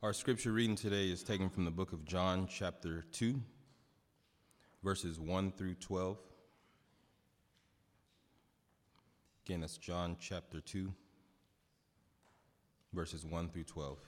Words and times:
Our 0.00 0.12
scripture 0.12 0.52
reading 0.52 0.76
today 0.76 1.10
is 1.10 1.24
taken 1.24 1.50
from 1.50 1.64
the 1.64 1.72
book 1.72 1.92
of 1.92 2.04
John, 2.04 2.46
chapter 2.48 3.04
2, 3.10 3.34
verses 4.84 5.18
1 5.18 5.50
through 5.50 5.74
12. 5.74 6.16
Again, 9.44 9.60
that's 9.62 9.76
John 9.76 10.16
chapter 10.20 10.60
2, 10.60 10.94
verses 12.92 13.26
1 13.26 13.48
through 13.48 13.64
12. 13.64 13.98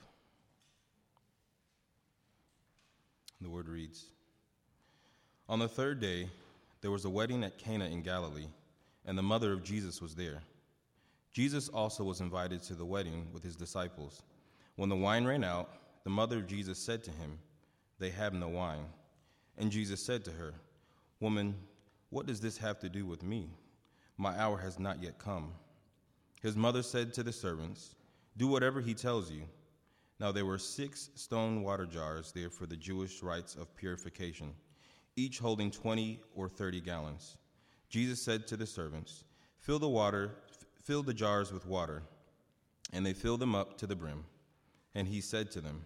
The 3.41 3.49
word 3.49 3.67
reads 3.67 4.05
On 5.49 5.59
the 5.59 5.67
third 5.67 5.99
day, 5.99 6.29
there 6.79 6.91
was 6.91 7.03
a 7.03 7.09
wedding 7.09 7.43
at 7.43 7.57
Cana 7.57 7.87
in 7.87 8.01
Galilee, 8.01 8.47
and 9.05 9.17
the 9.17 9.23
mother 9.23 9.51
of 9.51 9.61
Jesus 9.61 10.01
was 10.01 10.15
there. 10.15 10.39
Jesus 11.33 11.67
also 11.67 12.05
was 12.05 12.21
invited 12.21 12.63
to 12.63 12.75
the 12.75 12.85
wedding 12.85 13.27
with 13.33 13.43
his 13.43 13.57
disciples. 13.57 14.21
When 14.77 14.87
the 14.87 14.95
wine 14.95 15.25
ran 15.25 15.43
out, 15.43 15.69
the 16.03 16.09
mother 16.09 16.37
of 16.37 16.47
Jesus 16.47 16.79
said 16.79 17.03
to 17.03 17.11
him, 17.11 17.37
They 17.99 18.09
have 18.09 18.33
no 18.33 18.47
wine. 18.47 18.85
And 19.57 19.71
Jesus 19.71 20.03
said 20.03 20.25
to 20.25 20.31
her, 20.31 20.53
Woman, 21.19 21.55
what 22.09 22.25
does 22.25 22.41
this 22.41 22.57
have 22.57 22.79
to 22.79 22.89
do 22.89 23.05
with 23.05 23.23
me? 23.23 23.49
My 24.17 24.37
hour 24.39 24.57
has 24.57 24.79
not 24.79 25.01
yet 25.01 25.17
come. 25.17 25.53
His 26.41 26.55
mother 26.55 26.81
said 26.81 27.13
to 27.13 27.23
the 27.23 27.31
servants, 27.31 27.95
Do 28.37 28.47
whatever 28.47 28.81
he 28.81 28.93
tells 28.93 29.31
you. 29.31 29.43
Now 30.19 30.31
there 30.31 30.45
were 30.45 30.57
six 30.57 31.09
stone 31.15 31.63
water 31.63 31.85
jars 31.85 32.31
there 32.31 32.49
for 32.49 32.65
the 32.65 32.75
Jewish 32.75 33.23
rites 33.23 33.55
of 33.55 33.75
purification, 33.75 34.53
each 35.15 35.39
holding 35.39 35.71
20 35.71 36.19
or 36.35 36.49
30 36.49 36.81
gallons. 36.81 37.37
Jesus 37.89 38.21
said 38.21 38.47
to 38.47 38.57
the 38.57 38.65
servants, 38.65 39.23
Fill 39.59 39.79
the 39.79 39.89
water, 39.89 40.31
fill 40.83 41.03
the 41.03 41.13
jars 41.13 41.51
with 41.51 41.65
water. 41.65 42.03
And 42.93 43.05
they 43.05 43.13
filled 43.13 43.39
them 43.39 43.55
up 43.55 43.77
to 43.77 43.87
the 43.87 43.95
brim. 43.95 44.25
And 44.95 45.07
he 45.07 45.21
said 45.21 45.51
to 45.51 45.61
them, 45.61 45.85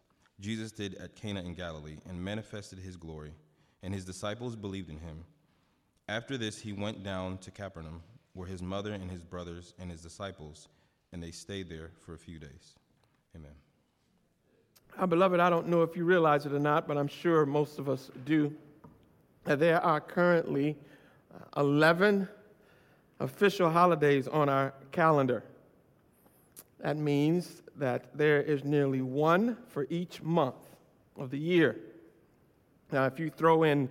Jesus 0.41 0.71
did 0.71 0.95
at 0.95 1.15
Cana 1.15 1.41
in 1.41 1.53
Galilee 1.53 1.97
and 2.09 2.21
manifested 2.21 2.79
his 2.79 2.97
glory, 2.97 3.31
and 3.83 3.93
his 3.93 4.03
disciples 4.03 4.55
believed 4.55 4.89
in 4.89 4.97
him. 4.97 5.23
After 6.09 6.37
this 6.37 6.59
he 6.59 6.73
went 6.73 7.03
down 7.03 7.37
to 7.39 7.51
Capernaum, 7.51 8.01
where 8.33 8.47
his 8.47 8.61
mother 8.61 8.93
and 8.93 9.09
his 9.09 9.23
brothers 9.23 9.73
and 9.79 9.91
his 9.91 10.01
disciples, 10.01 10.67
and 11.13 11.21
they 11.21 11.31
stayed 11.31 11.69
there 11.69 11.91
for 12.03 12.15
a 12.15 12.17
few 12.17 12.39
days. 12.39 12.75
Amen. 13.35 13.51
Our 14.97 15.07
beloved, 15.07 15.39
I 15.39 15.49
don't 15.49 15.67
know 15.67 15.83
if 15.83 15.95
you 15.95 16.03
realize 16.05 16.45
it 16.45 16.53
or 16.53 16.59
not, 16.59 16.87
but 16.87 16.97
I'm 16.97 17.07
sure 17.07 17.45
most 17.45 17.79
of 17.79 17.87
us 17.87 18.09
do. 18.25 18.53
There 19.45 19.81
are 19.81 20.01
currently 20.01 20.75
uh, 21.33 21.61
11 21.61 22.27
official 23.19 23.69
holidays 23.69 24.27
on 24.27 24.49
our 24.49 24.73
calendar. 24.91 25.43
That 26.79 26.97
means 26.97 27.61
that 27.77 28.15
there 28.17 28.41
is 28.41 28.63
nearly 28.63 29.01
one 29.01 29.57
for 29.67 29.87
each 29.89 30.21
month 30.21 30.55
of 31.17 31.31
the 31.31 31.37
year. 31.37 31.79
Now, 32.91 33.05
if 33.05 33.19
you 33.19 33.29
throw 33.29 33.63
in 33.63 33.89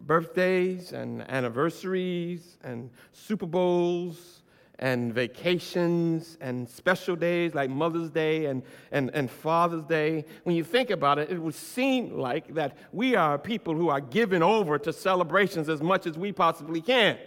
birthdays 0.00 0.92
and 0.92 1.28
anniversaries 1.30 2.58
and 2.62 2.90
Super 3.12 3.46
Bowls 3.46 4.42
and 4.78 5.12
vacations 5.12 6.38
and 6.40 6.68
special 6.68 7.16
days 7.16 7.52
like 7.54 7.68
Mother's 7.68 8.10
Day 8.10 8.46
and, 8.46 8.62
and, 8.92 9.10
and 9.12 9.28
Father's 9.28 9.84
Day, 9.84 10.24
when 10.44 10.54
you 10.54 10.62
think 10.62 10.90
about 10.90 11.18
it, 11.18 11.30
it 11.30 11.38
would 11.38 11.54
seem 11.54 12.16
like 12.16 12.54
that 12.54 12.76
we 12.92 13.16
are 13.16 13.38
people 13.38 13.74
who 13.74 13.88
are 13.88 14.00
given 14.00 14.42
over 14.42 14.78
to 14.78 14.92
celebrations 14.92 15.68
as 15.68 15.82
much 15.82 16.06
as 16.06 16.16
we 16.16 16.30
possibly 16.30 16.80
can 16.80 17.18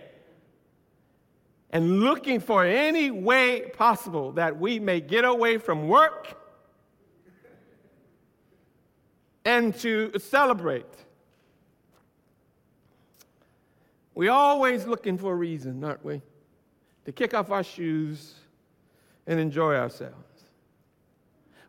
and 1.72 2.02
looking 2.02 2.40
for 2.40 2.66
any 2.66 3.12
way 3.12 3.72
possible 3.74 4.34
that 4.34 4.60
we 4.60 4.80
may 4.80 5.00
get 5.00 5.24
away 5.24 5.58
from 5.58 5.88
work 5.88 6.38
and 9.46 9.74
to 9.80 10.12
celebrate. 10.20 10.86
We're 14.14 14.32
always 14.32 14.86
looking 14.86 15.18
for 15.18 15.32
a 15.32 15.36
reason, 15.36 15.84
aren't 15.84 16.04
we? 16.04 16.22
To 17.06 17.12
kick 17.12 17.34
off 17.34 17.50
our 17.50 17.64
shoes 17.64 18.36
and 19.26 19.40
enjoy 19.40 19.76
ourselves. 19.76 20.16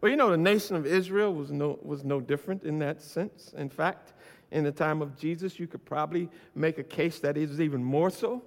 Well, 0.01 0.11
you 0.11 0.17
know, 0.17 0.31
the 0.31 0.37
nation 0.37 0.75
of 0.75 0.85
Israel 0.85 1.33
was 1.33 1.53
no, 1.53 1.79
was 1.81 2.03
no 2.05 2.21
different 2.21 2.65
in 2.65 2.81
that 2.81 3.01
sense. 3.01 3.55
In 3.57 3.71
fact, 3.71 4.15
in 4.51 4.65
the 4.65 4.73
time 4.73 5.01
of 5.01 5.17
Jesus, 5.17 5.61
you 5.61 5.69
could 5.69 5.85
probably 5.85 6.29
make 6.57 6.79
a 6.79 6.83
case 6.83 7.21
that 7.21 7.37
it 7.37 7.49
is 7.49 7.61
even 7.61 7.83
more 7.83 8.11
so 8.11 8.43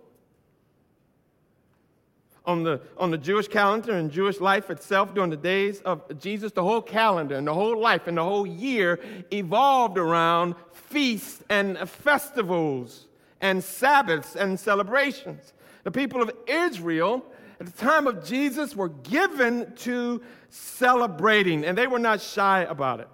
on 2.46 2.64
the, 2.64 2.82
on 2.98 3.12
the 3.12 3.18
Jewish 3.18 3.48
calendar 3.48 3.94
and 3.94 4.12
Jewish 4.12 4.40
life 4.40 4.70
itself 4.70 5.14
during 5.14 5.30
the 5.30 5.38
days 5.38 5.82
of 5.82 6.20
Jesus, 6.20 6.52
the 6.52 6.64
whole 6.64 6.82
calendar 6.82 7.36
and 7.36 7.48
the 7.48 7.54
whole 7.54 7.80
life 7.80 8.08
and 8.08 8.18
the 8.18 8.24
whole 8.24 8.46
year 8.46 9.00
evolved 9.32 9.98
around 9.98 10.56
feasts 10.72 11.44
and 11.50 11.78
festivals 11.90 13.08
and 13.42 13.64
Sabbaths 13.64 14.36
and 14.36 14.60
celebrations. 14.60 15.54
The 15.84 15.92
people 15.92 16.22
of 16.22 16.32
Israel 16.48 17.26
at 17.60 17.66
the 17.66 17.72
time 17.72 18.08
of 18.08 18.26
Jesus 18.26 18.76
were 18.76 18.90
given 18.90 19.74
to 19.78 20.22
celebrating, 20.50 21.66
and 21.66 21.78
they 21.78 21.88
were 21.88 22.00
not 22.00 22.22
shy 22.22 22.62
about 22.62 23.00
it. 23.00 23.08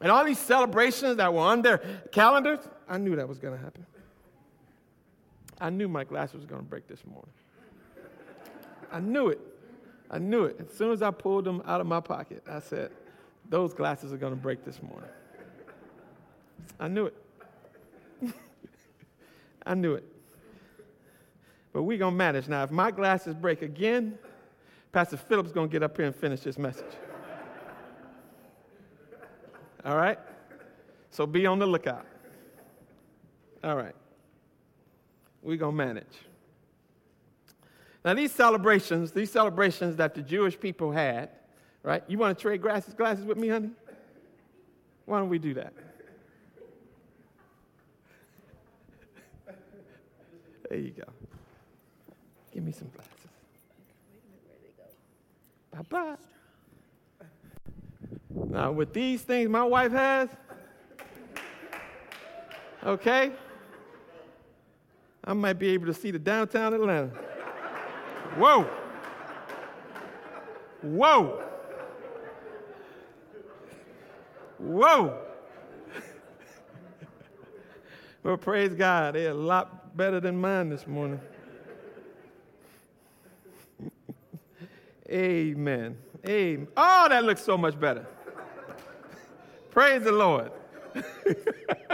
And 0.00 0.12
all 0.12 0.24
these 0.24 0.38
celebrations 0.38 1.16
that 1.16 1.32
were 1.32 1.40
on 1.40 1.62
their 1.62 1.78
calendars, 2.12 2.60
I 2.88 2.98
knew 2.98 3.16
that 3.16 3.28
was 3.28 3.38
going 3.38 3.56
to 3.56 3.62
happen. 3.62 3.86
I 5.58 5.70
knew 5.70 5.88
my 5.88 6.04
glass 6.04 6.34
was 6.34 6.44
going 6.44 6.60
to 6.60 6.66
break 6.66 6.86
this 6.86 7.04
morning. 7.06 7.30
I 8.92 9.00
knew 9.00 9.28
it. 9.28 9.40
I 10.10 10.18
knew 10.18 10.44
it. 10.44 10.56
As 10.60 10.76
soon 10.76 10.92
as 10.92 11.02
I 11.02 11.10
pulled 11.10 11.44
them 11.44 11.62
out 11.66 11.80
of 11.80 11.86
my 11.86 12.00
pocket, 12.00 12.42
I 12.48 12.60
said, 12.60 12.90
Those 13.48 13.74
glasses 13.74 14.12
are 14.12 14.16
going 14.16 14.34
to 14.34 14.40
break 14.40 14.64
this 14.64 14.82
morning. 14.82 15.10
I 16.78 16.88
knew 16.88 17.06
it. 17.06 17.14
I 19.66 19.74
knew 19.74 19.94
it. 19.94 20.04
But 21.72 21.82
we're 21.82 21.98
going 21.98 22.14
to 22.14 22.16
manage. 22.16 22.48
Now, 22.48 22.62
if 22.62 22.70
my 22.70 22.90
glasses 22.90 23.34
break 23.34 23.62
again, 23.62 24.18
Pastor 24.92 25.16
Philip's 25.16 25.52
going 25.52 25.68
to 25.68 25.72
get 25.72 25.82
up 25.82 25.96
here 25.96 26.06
and 26.06 26.14
finish 26.14 26.40
this 26.40 26.58
message. 26.58 26.84
All 29.84 29.96
right? 29.96 30.18
So 31.10 31.26
be 31.26 31.46
on 31.46 31.58
the 31.58 31.66
lookout. 31.66 32.06
All 33.62 33.76
right. 33.76 33.94
We're 35.42 35.56
going 35.56 35.76
to 35.76 35.84
manage. 35.84 36.06
Now, 38.06 38.14
these 38.14 38.30
celebrations, 38.30 39.10
these 39.10 39.32
celebrations 39.32 39.96
that 39.96 40.14
the 40.14 40.22
Jewish 40.22 40.58
people 40.60 40.92
had, 40.92 41.28
right? 41.82 42.04
You 42.06 42.18
want 42.18 42.38
to 42.38 42.40
trade 42.40 42.62
glasses, 42.62 42.94
glasses 42.94 43.24
with 43.24 43.36
me, 43.36 43.48
honey? 43.48 43.70
Why 45.06 45.18
don't 45.18 45.28
we 45.28 45.40
do 45.40 45.54
that? 45.54 45.72
There 50.70 50.78
you 50.78 50.92
go. 50.92 51.02
Give 52.54 52.62
me 52.62 52.70
some 52.70 52.88
glasses. 52.94 53.12
Bye 55.72 55.82
bye. 55.90 56.16
Now, 58.30 58.70
with 58.70 58.92
these 58.92 59.22
things 59.22 59.48
my 59.48 59.64
wife 59.64 59.90
has, 59.90 60.28
okay, 62.84 63.32
I 65.24 65.32
might 65.32 65.54
be 65.54 65.70
able 65.70 65.86
to 65.86 65.94
see 65.94 66.12
the 66.12 66.20
downtown 66.20 66.72
Atlanta. 66.72 67.10
Whoa. 68.36 68.64
Whoa. 70.82 71.42
Whoa. 74.58 75.18
well, 78.22 78.36
praise 78.36 78.74
God. 78.74 79.14
They're 79.14 79.30
a 79.30 79.34
lot 79.34 79.96
better 79.96 80.20
than 80.20 80.38
mine 80.38 80.68
this 80.68 80.86
morning. 80.86 81.20
Amen. 85.08 85.96
Amen. 86.26 86.68
Oh, 86.76 87.06
that 87.08 87.24
looks 87.24 87.42
so 87.42 87.56
much 87.56 87.78
better. 87.80 88.04
praise 89.70 90.02
the 90.02 90.12
Lord. 90.12 90.52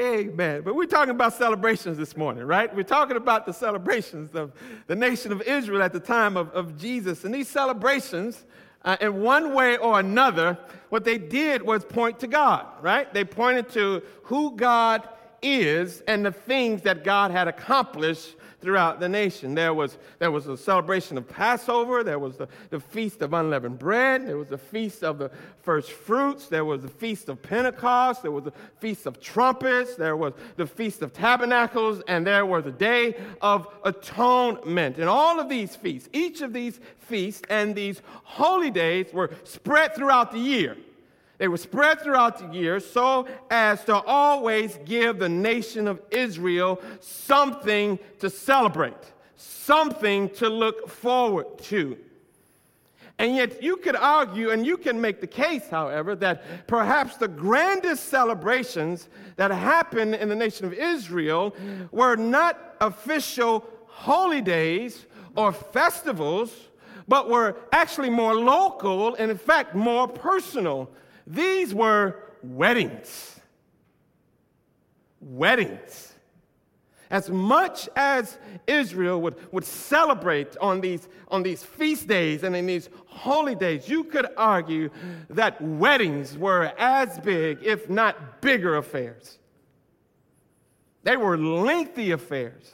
Amen. 0.00 0.62
But 0.62 0.74
we're 0.76 0.86
talking 0.86 1.10
about 1.10 1.34
celebrations 1.34 1.98
this 1.98 2.16
morning, 2.16 2.44
right? 2.44 2.74
We're 2.74 2.84
talking 2.84 3.18
about 3.18 3.44
the 3.44 3.52
celebrations 3.52 4.34
of 4.34 4.52
the 4.86 4.96
nation 4.96 5.30
of 5.30 5.42
Israel 5.42 5.82
at 5.82 5.92
the 5.92 6.00
time 6.00 6.38
of, 6.38 6.48
of 6.52 6.78
Jesus. 6.78 7.24
And 7.24 7.34
these 7.34 7.48
celebrations 7.48 8.46
uh, 8.82 8.96
in 9.02 9.20
one 9.20 9.52
way 9.52 9.76
or 9.76 10.00
another, 10.00 10.56
what 10.88 11.04
they 11.04 11.18
did 11.18 11.60
was 11.60 11.84
point 11.84 12.18
to 12.20 12.26
God, 12.26 12.66
right? 12.80 13.12
They 13.12 13.24
pointed 13.24 13.68
to 13.70 14.02
who 14.22 14.56
God 14.56 15.06
is 15.42 16.02
and 16.02 16.24
the 16.24 16.32
things 16.32 16.82
that 16.82 17.04
God 17.04 17.30
had 17.30 17.48
accomplished 17.48 18.36
throughout 18.60 19.00
the 19.00 19.08
nation. 19.08 19.54
There 19.54 19.72
was, 19.72 19.98
there 20.18 20.30
was 20.30 20.46
a 20.46 20.56
celebration 20.56 21.16
of 21.16 21.28
Passover, 21.28 22.04
there 22.04 22.18
was 22.18 22.36
the, 22.36 22.48
the 22.70 22.80
Feast 22.80 23.22
of 23.22 23.32
Unleavened 23.32 23.78
Bread, 23.78 24.26
there 24.26 24.36
was 24.36 24.48
the 24.48 24.58
Feast 24.58 25.02
of 25.02 25.18
the 25.18 25.30
First 25.62 25.90
Fruits, 25.92 26.48
there 26.48 26.64
was 26.64 26.82
the 26.82 26.88
Feast 26.88 27.28
of 27.28 27.40
Pentecost, 27.42 28.22
there 28.22 28.30
was 28.30 28.44
the 28.44 28.52
Feast 28.78 29.06
of 29.06 29.20
Trumpets, 29.20 29.96
there 29.96 30.16
was 30.16 30.34
the 30.56 30.66
Feast 30.66 31.02
of 31.02 31.12
Tabernacles, 31.12 32.02
and 32.06 32.26
there 32.26 32.44
was 32.44 32.64
the 32.64 32.72
Day 32.72 33.16
of 33.40 33.66
Atonement. 33.84 34.98
And 34.98 35.08
all 35.08 35.40
of 35.40 35.48
these 35.48 35.74
feasts, 35.76 36.08
each 36.12 36.42
of 36.42 36.52
these 36.52 36.80
feasts 36.98 37.42
and 37.48 37.74
these 37.74 38.02
holy 38.24 38.70
days 38.70 39.12
were 39.12 39.30
spread 39.44 39.94
throughout 39.94 40.32
the 40.32 40.38
year. 40.38 40.76
They 41.40 41.48
were 41.48 41.56
spread 41.56 42.02
throughout 42.02 42.38
the 42.38 42.54
year 42.54 42.80
so 42.80 43.26
as 43.50 43.82
to 43.86 43.94
always 43.94 44.78
give 44.84 45.18
the 45.18 45.28
nation 45.30 45.88
of 45.88 46.02
Israel 46.10 46.82
something 47.00 47.98
to 48.18 48.28
celebrate, 48.28 49.12
something 49.36 50.28
to 50.34 50.50
look 50.50 50.86
forward 50.90 51.58
to. 51.60 51.96
And 53.18 53.36
yet, 53.36 53.62
you 53.62 53.78
could 53.78 53.96
argue, 53.96 54.50
and 54.50 54.66
you 54.66 54.76
can 54.76 55.00
make 55.00 55.22
the 55.22 55.26
case, 55.26 55.66
however, 55.70 56.14
that 56.16 56.66
perhaps 56.66 57.16
the 57.16 57.28
grandest 57.28 58.10
celebrations 58.10 59.08
that 59.36 59.50
happened 59.50 60.16
in 60.16 60.28
the 60.28 60.36
nation 60.36 60.66
of 60.66 60.74
Israel 60.74 61.54
were 61.90 62.16
not 62.16 62.76
official 62.82 63.66
holy 63.86 64.42
days 64.42 65.06
or 65.36 65.52
festivals, 65.52 66.54
but 67.08 67.30
were 67.30 67.56
actually 67.72 68.10
more 68.10 68.34
local 68.34 69.14
and, 69.14 69.30
in 69.30 69.38
fact, 69.38 69.74
more 69.74 70.06
personal. 70.06 70.90
These 71.30 71.72
were 71.72 72.16
weddings. 72.42 73.40
Weddings. 75.20 76.14
As 77.08 77.30
much 77.30 77.88
as 77.94 78.38
Israel 78.66 79.20
would, 79.22 79.36
would 79.52 79.64
celebrate 79.64 80.56
on 80.60 80.80
these, 80.80 81.08
on 81.28 81.42
these 81.42 81.62
feast 81.62 82.08
days 82.08 82.42
and 82.42 82.54
in 82.56 82.66
these 82.66 82.88
holy 83.06 83.54
days, 83.54 83.88
you 83.88 84.04
could 84.04 84.26
argue 84.36 84.90
that 85.28 85.60
weddings 85.60 86.36
were 86.36 86.72
as 86.78 87.18
big, 87.20 87.58
if 87.62 87.88
not 87.88 88.40
bigger, 88.40 88.76
affairs. 88.76 89.38
They 91.04 91.16
were 91.16 91.38
lengthy 91.38 92.10
affairs. 92.10 92.72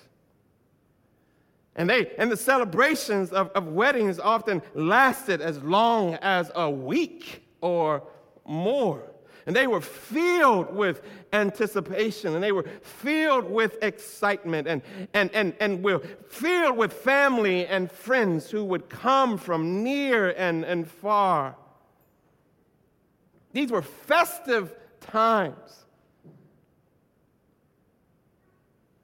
And, 1.74 1.90
they, 1.90 2.10
and 2.16 2.32
the 2.32 2.36
celebrations 2.38 3.32
of, 3.32 3.50
of 3.50 3.68
weddings 3.68 4.18
often 4.18 4.62
lasted 4.74 5.42
as 5.42 5.62
long 5.62 6.14
as 6.14 6.50
a 6.54 6.70
week 6.70 7.42
or 7.60 8.02
more. 8.46 9.02
And 9.46 9.54
they 9.54 9.68
were 9.68 9.80
filled 9.80 10.74
with 10.74 11.02
anticipation 11.32 12.34
and 12.34 12.42
they 12.42 12.50
were 12.50 12.64
filled 12.82 13.48
with 13.48 13.78
excitement 13.80 14.66
and, 14.66 14.82
and, 15.14 15.30
and, 15.32 15.54
and 15.60 15.84
were 15.84 16.00
filled 16.28 16.76
with 16.76 16.92
family 16.92 17.64
and 17.66 17.90
friends 17.90 18.50
who 18.50 18.64
would 18.64 18.88
come 18.88 19.38
from 19.38 19.84
near 19.84 20.30
and, 20.30 20.64
and 20.64 20.88
far. 20.88 21.54
These 23.52 23.70
were 23.70 23.82
festive 23.82 24.74
times. 25.00 25.86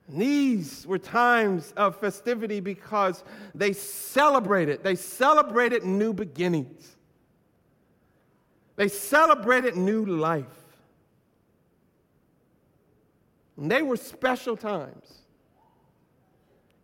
These 0.08 0.86
were 0.86 0.98
times 0.98 1.72
of 1.76 1.96
festivity 1.96 2.60
because 2.60 3.22
they 3.54 3.72
celebrated, 3.72 4.82
they 4.82 4.96
celebrated 4.96 5.84
new 5.84 6.12
beginnings. 6.12 6.96
They 8.82 8.88
celebrated 8.88 9.76
new 9.76 10.04
life. 10.04 10.44
And 13.56 13.70
they 13.70 13.80
were 13.80 13.96
special 13.96 14.56
times. 14.56 15.20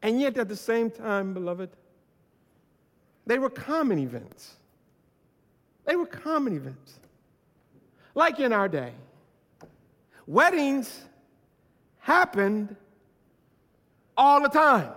And 0.00 0.20
yet, 0.20 0.38
at 0.38 0.46
the 0.46 0.54
same 0.54 0.92
time, 0.92 1.34
beloved, 1.34 1.70
they 3.26 3.40
were 3.40 3.50
common 3.50 3.98
events. 3.98 4.54
They 5.86 5.96
were 5.96 6.06
common 6.06 6.54
events. 6.54 7.00
Like 8.14 8.38
in 8.38 8.52
our 8.52 8.68
day, 8.68 8.92
weddings 10.28 11.00
happened 11.98 12.76
all 14.16 14.40
the 14.40 14.50
time. 14.50 14.92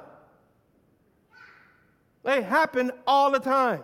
They 2.22 2.44
happen 2.44 2.92
all 3.08 3.32
the 3.32 3.40
time. 3.40 3.82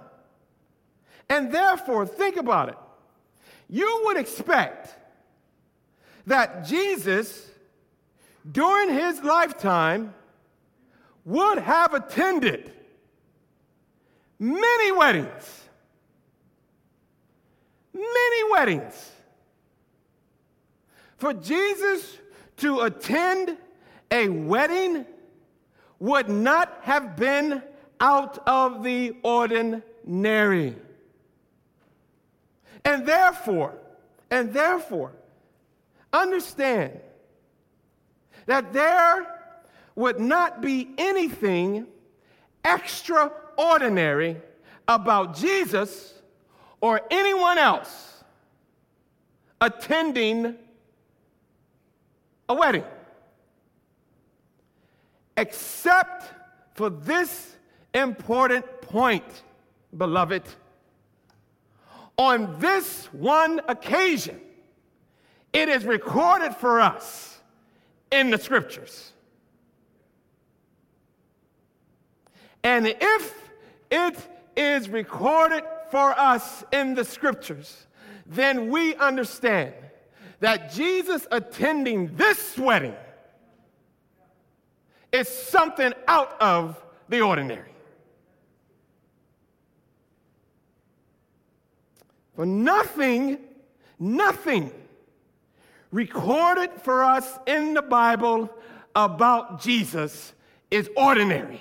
And 1.30 1.52
therefore, 1.52 2.06
think 2.06 2.38
about 2.38 2.70
it 2.70 2.78
you 3.70 4.02
would 4.06 4.18
expect 4.18 4.96
that 6.26 6.66
Jesus, 6.66 7.50
during 8.50 8.94
his 8.94 9.22
lifetime, 9.24 10.14
would 11.26 11.58
have 11.60 11.94
attended 11.94 12.72
many 14.40 14.92
weddings. 14.92 15.64
Many 17.94 18.52
weddings. 18.52 19.12
For 21.18 21.34
Jesus 21.34 22.18
to 22.58 22.82
attend 22.82 23.58
a 24.12 24.30
wedding 24.30 25.06
would 26.00 26.30
not 26.30 26.80
have 26.84 27.16
been 27.16 27.64
out 28.00 28.38
of 28.48 28.84
the 28.84 29.16
ordinary. 29.24 30.76
And 32.86 33.06
therefore, 33.06 33.78
and 34.30 34.54
therefore, 34.54 35.14
understand 36.14 37.00
that 38.46 38.74
there 38.74 39.26
would 39.96 40.20
not 40.20 40.62
be 40.62 40.90
anything 40.98 41.88
extraordinary 42.64 44.38
about 44.88 45.36
Jesus 45.36 46.14
or 46.82 47.02
anyone 47.10 47.58
else 47.58 48.24
attending 49.60 50.56
a 52.48 52.54
wedding, 52.54 52.84
except 55.36 56.32
for 56.76 56.90
this 56.90 57.56
important 57.94 58.66
point, 58.82 59.44
beloved 59.98 60.44
on 62.18 62.60
this 62.60 63.06
one 63.14 63.62
occasion, 63.68 64.40
it 65.54 65.70
is 65.70 65.86
recorded 65.86 66.56
for 66.56 66.82
us 66.82 67.40
in 68.12 68.32
the 68.32 68.38
scriptures. 68.38 69.14
And 72.64 72.88
if 72.88 73.34
it 73.92 74.18
is 74.56 74.90
recorded 74.90 75.64
for 75.92 76.12
us 76.20 76.64
in 76.74 76.96
the 76.96 77.06
scriptures, 77.06 77.88
then 78.26 78.70
we 78.70 78.96
understand 78.96 79.74
that 80.40 80.74
Jesus 80.74 81.26
attending 81.32 82.16
this 82.16 82.58
wedding 82.58 82.96
is 85.12 85.30
something 85.30 85.94
out 86.08 86.40
of 86.42 86.84
the 87.10 87.22
ordinary. 87.22 87.72
For 92.38 92.46
nothing, 92.46 93.40
nothing 93.98 94.72
recorded 95.90 96.70
for 96.84 97.04
us 97.04 97.40
in 97.48 97.74
the 97.74 97.82
Bible 97.82 98.56
about 98.96 99.60
Jesus 99.60 100.34
is 100.70 100.88
ordinary. 100.96 101.60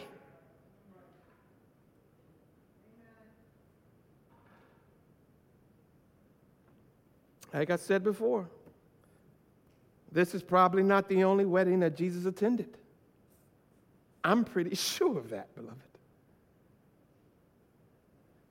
Like 7.55 7.71
I 7.71 7.77
said 7.77 8.05
before, 8.05 8.47
this 10.13 10.35
is 10.35 10.43
probably 10.43 10.83
not 10.83 11.09
the 11.09 11.25
only 11.25 11.47
wedding 11.47 11.81
that 11.81 11.97
Jesus 11.97 12.27
attended. 12.27 12.77
I'm 14.23 14.45
pretty 14.45 14.75
sure 14.77 15.17
of 15.17 15.31
that, 15.31 15.55
beloved. 15.55 15.81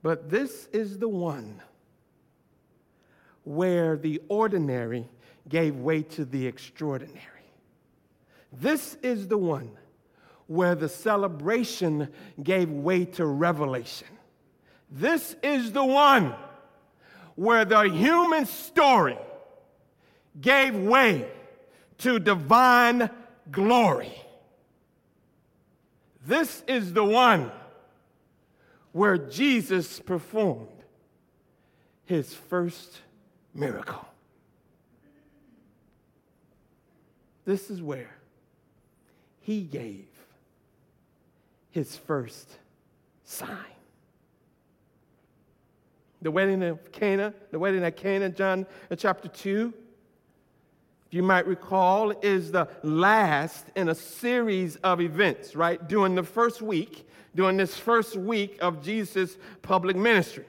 But 0.01 0.31
this 0.31 0.67
is 0.73 0.97
the 0.97 1.07
one 1.07 1.61
where 3.45 3.95
the 3.95 4.21
ordinary 4.27 5.07
gave 5.47 5.77
way 5.77 6.01
to 6.01 6.25
the 6.25 6.45
extraordinary. 6.45 7.21
This 8.51 8.97
is 9.01 9.27
the 9.27 9.37
one 9.37 9.71
where 10.47 10.75
the 10.75 10.89
celebration 10.89 12.09
gave 12.41 12.69
way 12.69 13.05
to 13.05 13.25
revelation. 13.25 14.07
This 14.89 15.35
is 15.41 15.71
the 15.71 15.85
one 15.85 16.33
where 17.35 17.65
the 17.65 17.83
human 17.83 18.45
story 18.45 19.17
gave 20.39 20.75
way 20.75 21.27
to 21.99 22.19
divine 22.19 23.09
glory. 23.51 24.13
This 26.25 26.63
is 26.67 26.93
the 26.93 27.03
one 27.03 27.51
where 28.91 29.17
Jesus 29.17 29.99
performed 29.99 30.67
his 32.05 32.33
first 32.33 33.01
miracle. 33.55 34.05
This 37.45 37.69
is 37.69 37.81
where 37.81 38.11
he 39.39 39.61
gave 39.61 40.07
his 41.71 41.95
first 41.95 42.49
sign. 43.23 43.49
The 46.21 46.31
wedding 46.31 46.63
of 46.63 46.91
Cana, 46.91 47.33
the 47.51 47.59
wedding 47.59 47.83
at 47.83 47.95
Cana, 47.95 48.29
John 48.29 48.65
uh, 48.89 48.95
chapter 48.95 49.27
2, 49.27 49.73
if 51.05 51.13
you 51.13 51.21
might 51.21 51.45
recall, 51.45 52.11
is 52.21 52.51
the 52.51 52.67
last 52.81 53.67
in 53.75 53.89
a 53.89 53.95
series 53.95 54.75
of 54.77 54.99
events, 55.01 55.55
right? 55.55 55.87
During 55.87 56.15
the 56.15 56.23
first 56.23 56.63
week, 56.63 57.07
during 57.35 57.57
this 57.57 57.77
first 57.77 58.15
week 58.15 58.57
of 58.61 58.83
Jesus' 58.83 59.37
public 59.61 59.95
ministry. 59.95 60.45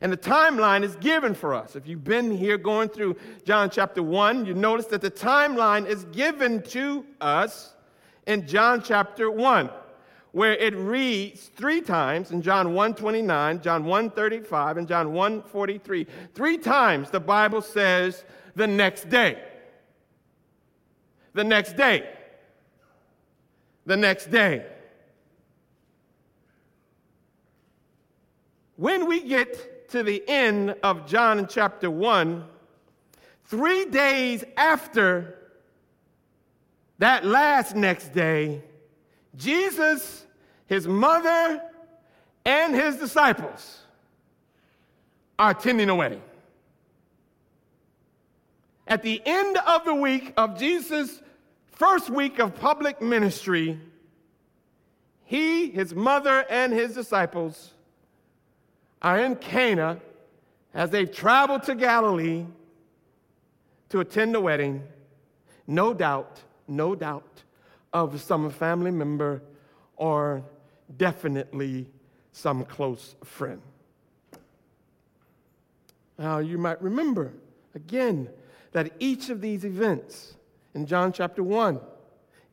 And 0.00 0.12
the 0.12 0.16
timeline 0.16 0.82
is 0.82 0.96
given 0.96 1.34
for 1.34 1.54
us. 1.54 1.76
If 1.76 1.86
you've 1.86 2.04
been 2.04 2.30
here 2.30 2.58
going 2.58 2.88
through 2.88 3.16
John 3.44 3.70
chapter 3.70 4.02
1, 4.02 4.44
you 4.44 4.54
notice 4.54 4.86
that 4.86 5.00
the 5.00 5.10
timeline 5.10 5.86
is 5.86 6.04
given 6.06 6.62
to 6.64 7.04
us 7.20 7.74
in 8.26 8.46
John 8.46 8.82
chapter 8.82 9.30
1, 9.30 9.70
where 10.32 10.54
it 10.54 10.74
reads 10.74 11.46
three 11.56 11.80
times 11.80 12.30
in 12.30 12.42
John 12.42 12.74
1:29, 12.74 13.62
John 13.62 13.84
1:35, 13.84 14.76
and 14.76 14.86
John 14.86 15.12
1:43. 15.12 16.06
Three 16.34 16.58
times 16.58 17.10
the 17.10 17.20
Bible 17.20 17.62
says 17.62 18.24
the 18.54 18.66
next 18.66 19.08
day. 19.08 19.42
The 21.32 21.44
next 21.44 21.76
day. 21.76 22.08
The 23.86 23.96
next 23.96 24.30
day. 24.30 24.66
When 28.76 29.06
we 29.06 29.20
get 29.20 29.75
to 29.88 30.02
the 30.02 30.22
end 30.28 30.74
of 30.82 31.06
John 31.06 31.46
chapter 31.48 31.90
1, 31.90 32.44
three 33.44 33.84
days 33.86 34.44
after 34.56 35.38
that 36.98 37.24
last 37.24 37.76
next 37.76 38.12
day, 38.12 38.62
Jesus, 39.36 40.26
his 40.66 40.88
mother, 40.88 41.62
and 42.44 42.74
his 42.74 42.96
disciples 42.96 43.80
are 45.38 45.50
attending 45.50 45.88
a 45.90 45.94
wedding. 45.94 46.22
At 48.86 49.02
the 49.02 49.20
end 49.26 49.58
of 49.66 49.84
the 49.84 49.94
week 49.94 50.32
of 50.36 50.58
Jesus' 50.58 51.20
first 51.72 52.08
week 52.08 52.38
of 52.38 52.54
public 52.54 53.02
ministry, 53.02 53.78
he, 55.24 55.70
his 55.70 55.94
mother, 55.94 56.46
and 56.48 56.72
his 56.72 56.94
disciples 56.94 57.72
are 59.02 59.18
in 59.18 59.36
Cana 59.36 60.00
as 60.74 60.90
they 60.90 61.06
travel 61.06 61.58
to 61.60 61.74
Galilee 61.74 62.44
to 63.88 64.00
attend 64.00 64.34
the 64.34 64.40
wedding, 64.40 64.82
no 65.66 65.94
doubt, 65.94 66.40
no 66.68 66.94
doubt, 66.94 67.42
of 67.92 68.20
some 68.20 68.50
family 68.50 68.90
member 68.90 69.42
or 69.96 70.42
definitely 70.96 71.88
some 72.32 72.64
close 72.64 73.14
friend. 73.24 73.62
Now, 76.18 76.38
you 76.38 76.58
might 76.58 76.80
remember 76.82 77.32
again 77.74 78.28
that 78.72 78.92
each 78.98 79.30
of 79.30 79.40
these 79.40 79.64
events 79.64 80.34
in 80.74 80.86
John 80.86 81.12
chapter 81.12 81.42
1 81.42 81.80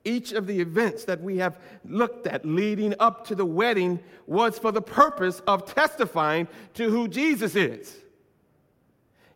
each 0.06 0.34
of 0.34 0.48
the 0.48 0.60
events 0.60 1.06
that 1.06 1.22
we 1.22 1.38
have 1.38 1.58
looked 1.86 2.28
at 2.28 2.46
leading 2.46 2.94
up 3.00 3.26
to 3.28 3.36
the 3.36 3.46
wedding 3.46 4.00
was 4.28 4.60
for 4.60 4.72
the 4.72 4.82
purpose 4.82 5.42
of 5.48 5.74
testifying 5.74 6.48
to 6.74 6.90
who 6.90 7.08
Jesus 7.08 7.56
is. 7.56 7.96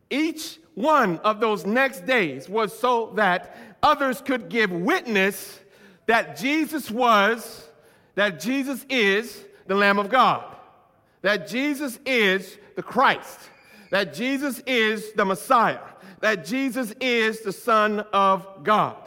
Each 0.09 0.59
one 0.75 1.19
of 1.19 1.39
those 1.39 1.65
next 1.65 2.05
days 2.05 2.47
was 2.47 2.77
so 2.77 3.11
that 3.15 3.55
others 3.81 4.21
could 4.21 4.49
give 4.49 4.71
witness 4.71 5.59
that 6.05 6.37
Jesus 6.37 6.89
was, 6.89 7.69
that 8.15 8.39
Jesus 8.39 8.85
is 8.89 9.43
the 9.67 9.75
Lamb 9.75 9.99
of 9.99 10.09
God, 10.09 10.43
that 11.21 11.47
Jesus 11.47 11.99
is 12.05 12.57
the 12.75 12.83
Christ, 12.83 13.39
that 13.91 14.13
Jesus 14.13 14.61
is 14.65 15.13
the 15.13 15.25
Messiah, 15.25 15.79
that 16.19 16.45
Jesus 16.45 16.93
is 17.01 17.41
the 17.41 17.51
Son 17.51 17.99
of 18.13 18.63
God. 18.63 18.97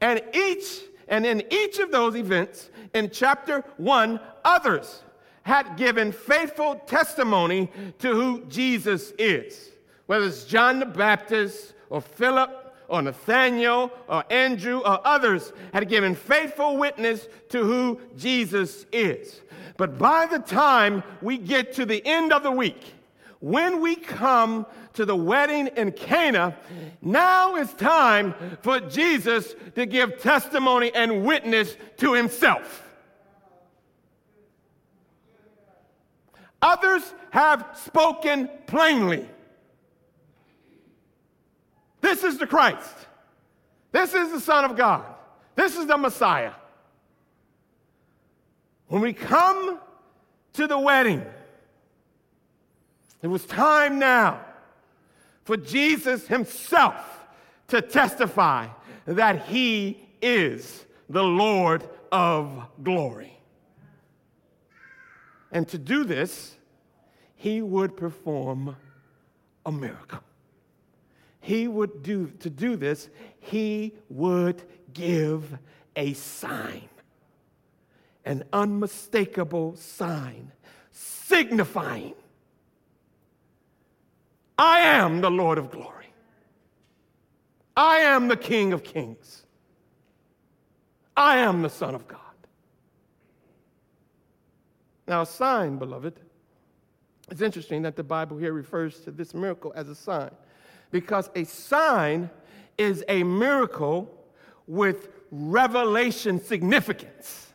And 0.00 0.22
each 0.34 0.82
and 1.10 1.26
in 1.26 1.42
each 1.50 1.78
of 1.78 1.90
those 1.90 2.16
events, 2.16 2.70
in 2.94 3.10
chapter 3.10 3.64
one, 3.76 4.20
others 4.44 5.02
had 5.42 5.76
given 5.76 6.12
faithful 6.12 6.76
testimony 6.86 7.70
to 7.98 8.14
who 8.14 8.44
Jesus 8.46 9.12
is. 9.18 9.70
Whether 10.06 10.26
it's 10.26 10.44
John 10.44 10.78
the 10.78 10.86
Baptist 10.86 11.74
or 11.88 12.00
Philip 12.00 12.74
or 12.88 13.02
Nathaniel 13.02 13.92
or 14.08 14.24
Andrew 14.30 14.78
or 14.78 15.00
others 15.06 15.52
had 15.72 15.88
given 15.88 16.14
faithful 16.14 16.76
witness 16.76 17.28
to 17.50 17.64
who 17.64 18.00
Jesus 18.16 18.86
is. 18.92 19.40
But 19.76 19.98
by 19.98 20.26
the 20.26 20.38
time 20.38 21.02
we 21.22 21.38
get 21.38 21.72
to 21.74 21.86
the 21.86 22.04
end 22.06 22.32
of 22.32 22.42
the 22.42 22.50
week, 22.50 22.94
when 23.40 23.80
we 23.80 23.96
come 23.96 24.66
to 24.92 25.04
the 25.04 25.16
wedding 25.16 25.68
in 25.68 25.92
Cana, 25.92 26.56
now 27.00 27.56
is 27.56 27.72
time 27.72 28.34
for 28.62 28.80
Jesus 28.80 29.54
to 29.74 29.86
give 29.86 30.20
testimony 30.20 30.92
and 30.94 31.24
witness 31.24 31.74
to 31.98 32.12
himself. 32.12 32.86
Others 36.62 37.02
have 37.30 37.66
spoken 37.84 38.50
plainly. 38.66 39.26
This 42.02 42.22
is 42.22 42.36
the 42.38 42.46
Christ. 42.46 42.94
This 43.92 44.12
is 44.14 44.30
the 44.32 44.40
Son 44.40 44.64
of 44.64 44.76
God. 44.76 45.04
This 45.54 45.76
is 45.76 45.86
the 45.86 45.96
Messiah. 45.96 46.52
When 48.88 49.00
we 49.00 49.12
come 49.12 49.78
to 50.54 50.66
the 50.66 50.78
wedding, 50.78 51.24
it 53.22 53.26
was 53.26 53.44
time 53.44 53.98
now 53.98 54.40
for 55.44 55.56
Jesus 55.56 56.26
himself 56.26 57.26
to 57.68 57.82
testify 57.82 58.68
that 59.06 59.46
he 59.46 60.08
is 60.22 60.84
the 61.08 61.22
Lord 61.22 61.88
of 62.12 62.66
glory. 62.82 63.36
And 65.52 65.66
to 65.68 65.78
do 65.78 66.04
this, 66.04 66.56
he 67.34 67.62
would 67.62 67.96
perform 67.96 68.76
a 69.66 69.72
miracle. 69.72 70.20
He 71.40 71.66
would 71.66 72.02
do, 72.02 72.28
to 72.40 72.50
do 72.50 72.76
this, 72.76 73.08
he 73.38 73.94
would 74.08 74.62
give 74.92 75.58
a 75.96 76.12
sign, 76.12 76.88
an 78.24 78.44
unmistakable 78.52 79.74
sign, 79.76 80.52
signifying 80.92 82.14
I 84.60 84.80
am 84.80 85.22
the 85.22 85.30
Lord 85.30 85.56
of 85.56 85.70
glory. 85.70 86.12
I 87.74 88.00
am 88.00 88.28
the 88.28 88.36
King 88.36 88.74
of 88.74 88.84
kings. 88.84 89.46
I 91.16 91.38
am 91.38 91.62
the 91.62 91.70
Son 91.70 91.94
of 91.94 92.06
God. 92.06 92.20
Now, 95.08 95.22
a 95.22 95.26
sign, 95.26 95.78
beloved, 95.78 96.20
it's 97.30 97.40
interesting 97.40 97.80
that 97.82 97.96
the 97.96 98.04
Bible 98.04 98.36
here 98.36 98.52
refers 98.52 99.00
to 99.00 99.10
this 99.10 99.32
miracle 99.32 99.72
as 99.74 99.88
a 99.88 99.94
sign 99.94 100.30
because 100.90 101.30
a 101.34 101.44
sign 101.44 102.28
is 102.76 103.02
a 103.08 103.22
miracle 103.22 104.14
with 104.66 105.08
revelation 105.30 106.38
significance. 106.38 107.54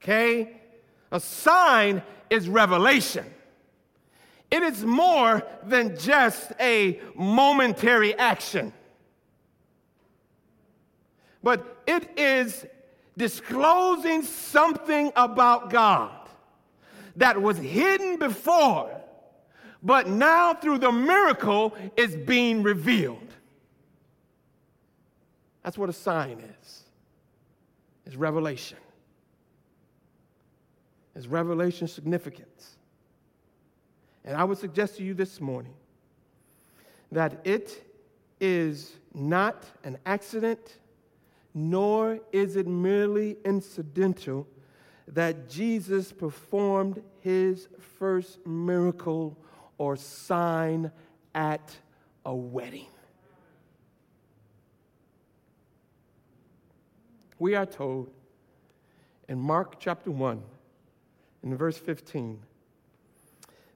Okay? 0.00 0.60
A 1.10 1.18
sign 1.18 2.00
is 2.30 2.48
revelation. 2.48 3.26
It 4.52 4.62
is 4.62 4.84
more 4.84 5.42
than 5.64 5.96
just 5.98 6.52
a 6.60 7.00
momentary 7.14 8.14
action, 8.18 8.74
but 11.42 11.82
it 11.86 12.18
is 12.18 12.66
disclosing 13.16 14.22
something 14.22 15.10
about 15.16 15.70
God 15.70 16.28
that 17.16 17.40
was 17.40 17.56
hidden 17.56 18.18
before, 18.18 19.00
but 19.82 20.06
now 20.06 20.52
through 20.52 20.80
the 20.80 20.92
miracle 20.92 21.74
is 21.96 22.14
being 22.14 22.62
revealed. 22.62 23.34
That's 25.62 25.78
what 25.78 25.88
a 25.88 25.94
sign 25.94 26.44
is. 26.60 26.82
It's 28.04 28.16
revelation. 28.16 28.76
It's 31.16 31.26
revelation 31.26 31.88
significance. 31.88 32.76
And 34.24 34.36
I 34.36 34.44
would 34.44 34.58
suggest 34.58 34.96
to 34.96 35.02
you 35.02 35.14
this 35.14 35.40
morning 35.40 35.74
that 37.10 37.40
it 37.44 37.84
is 38.40 38.92
not 39.14 39.64
an 39.84 39.98
accident, 40.06 40.78
nor 41.54 42.20
is 42.32 42.56
it 42.56 42.66
merely 42.66 43.36
incidental 43.44 44.46
that 45.08 45.48
Jesus 45.48 46.12
performed 46.12 47.02
his 47.20 47.68
first 47.98 48.44
miracle 48.46 49.36
or 49.78 49.96
sign 49.96 50.90
at 51.34 51.76
a 52.24 52.34
wedding. 52.34 52.86
We 57.38 57.56
are 57.56 57.66
told 57.66 58.10
in 59.28 59.38
Mark 59.38 59.80
chapter 59.80 60.10
1, 60.10 60.42
in 61.42 61.56
verse 61.56 61.76
15, 61.76 62.38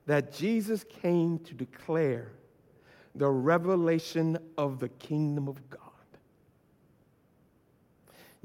that 0.07 0.33
Jesus 0.33 0.85
came 1.03 1.39
to 1.41 1.55
declare 1.55 2.31
the 3.15 3.29
revelation 3.29 4.39
of 4.57 4.79
the 4.79 4.89
kingdom 4.89 5.49
of 5.49 5.69
God. 5.69 5.81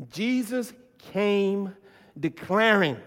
Jesus 0.10 0.74
came 0.98 1.75
declaring 2.20 2.98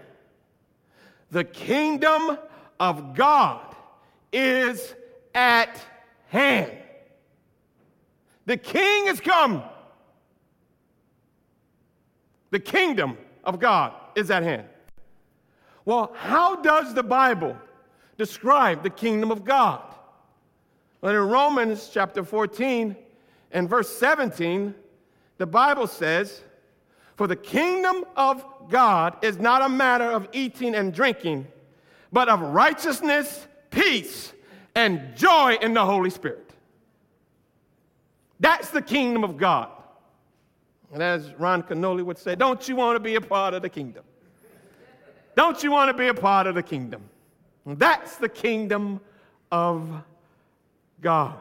the 1.31 1.43
kingdom 1.43 2.37
of 2.79 3.15
God 3.15 3.75
is 4.31 4.95
at 5.33 5.79
hand. 6.27 6.71
The 8.45 8.57
king 8.57 9.07
is 9.07 9.19
come. 9.19 9.63
The 12.51 12.59
kingdom 12.59 13.17
of 13.43 13.59
God 13.59 13.93
is 14.15 14.31
at 14.31 14.43
hand. 14.43 14.65
Well, 15.83 16.13
how 16.15 16.61
does 16.61 16.93
the 16.93 17.03
Bible 17.03 17.57
describe 18.17 18.83
the 18.83 18.89
kingdom 18.89 19.31
of 19.31 19.43
God? 19.43 19.81
But 21.01 21.15
in 21.15 21.21
Romans 21.21 21.89
chapter 21.93 22.23
14 22.23 22.95
and 23.51 23.69
verse 23.69 23.89
17, 23.97 24.73
the 25.37 25.45
Bible 25.45 25.87
says, 25.87 26.41
For 27.15 27.27
the 27.27 27.35
kingdom 27.35 28.05
of 28.15 28.43
God 28.69 29.17
is 29.23 29.37
not 29.37 29.61
a 29.61 29.69
matter 29.69 30.09
of 30.09 30.27
eating 30.31 30.75
and 30.75 30.93
drinking, 30.93 31.47
but 32.11 32.29
of 32.29 32.41
righteousness, 32.41 33.47
peace, 33.69 34.33
and 34.73 35.15
joy 35.15 35.57
in 35.61 35.73
the 35.73 35.85
Holy 35.85 36.09
Spirit. 36.09 36.51
That's 38.39 38.69
the 38.69 38.81
kingdom 38.81 39.23
of 39.23 39.37
God. 39.37 39.69
And 40.93 41.01
as 41.01 41.33
Ron 41.33 41.63
Kenoly 41.63 42.03
would 42.03 42.17
say, 42.17 42.35
don't 42.35 42.67
you 42.67 42.75
want 42.75 42.95
to 42.95 42.99
be 42.99 43.15
a 43.15 43.21
part 43.21 43.53
of 43.53 43.61
the 43.61 43.69
kingdom? 43.69 44.03
Don't 45.35 45.61
you 45.63 45.71
want 45.71 45.89
to 45.89 45.93
be 45.93 46.07
a 46.07 46.13
part 46.13 46.47
of 46.47 46.55
the 46.55 46.63
kingdom? 46.63 47.09
That's 47.65 48.17
the 48.17 48.29
kingdom 48.29 49.01
of 49.51 50.03
God. 51.01 51.39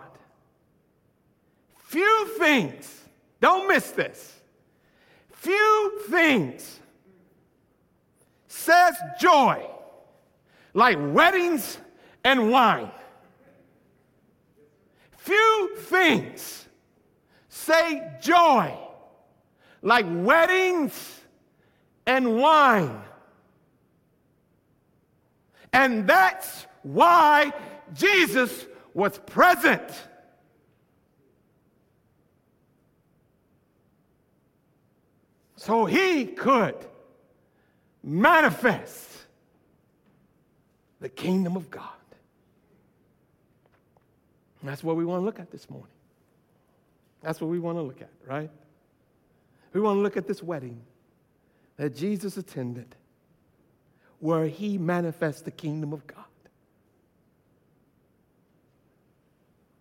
Few 1.77 2.29
things, 2.39 3.03
don't 3.41 3.69
miss 3.69 3.91
this. 3.91 4.41
Few 5.31 6.01
things 6.09 6.81
says 8.49 8.95
joy 9.21 9.65
like 10.73 10.97
weddings 10.99 11.79
and 12.25 12.51
wine. 12.51 12.91
Few 15.19 15.77
things 15.77 16.67
say 17.49 18.11
joy 18.21 18.77
like 19.83 20.07
weddings 20.09 21.21
and 22.07 22.37
wine. 22.39 23.01
And 25.75 26.07
that's 26.07 26.67
why 26.85 27.53
Jesus 27.93 28.67
was 28.95 29.19
present. 29.19 29.83
So 35.57 35.85
he 35.85 36.27
could 36.27 36.77
manifest 38.05 39.11
the 41.01 41.09
kingdom 41.09 41.57
of 41.57 41.69
God. 41.73 41.91
And 44.61 44.71
that's 44.71 44.85
what 44.85 44.95
we 44.95 45.05
want 45.05 45.23
to 45.23 45.25
look 45.25 45.41
at 45.41 45.51
this 45.51 45.69
morning. 45.69 45.89
That's 47.21 47.41
what 47.41 47.51
we 47.51 47.59
want 47.59 47.79
to 47.79 47.83
look 47.83 48.01
at, 48.01 48.11
right? 48.25 48.51
We 49.73 49.81
want 49.81 49.97
to 49.97 50.03
look 50.03 50.17
at 50.17 50.29
this 50.29 50.41
wedding 50.41 50.81
that 51.79 51.97
Jesus 51.97 52.37
attended 52.37 52.95
where 54.25 54.47
he 54.47 54.79
manifests 54.79 55.43
the 55.43 55.51
kingdom 55.51 55.93
of 55.93 56.07
God. 56.07 56.25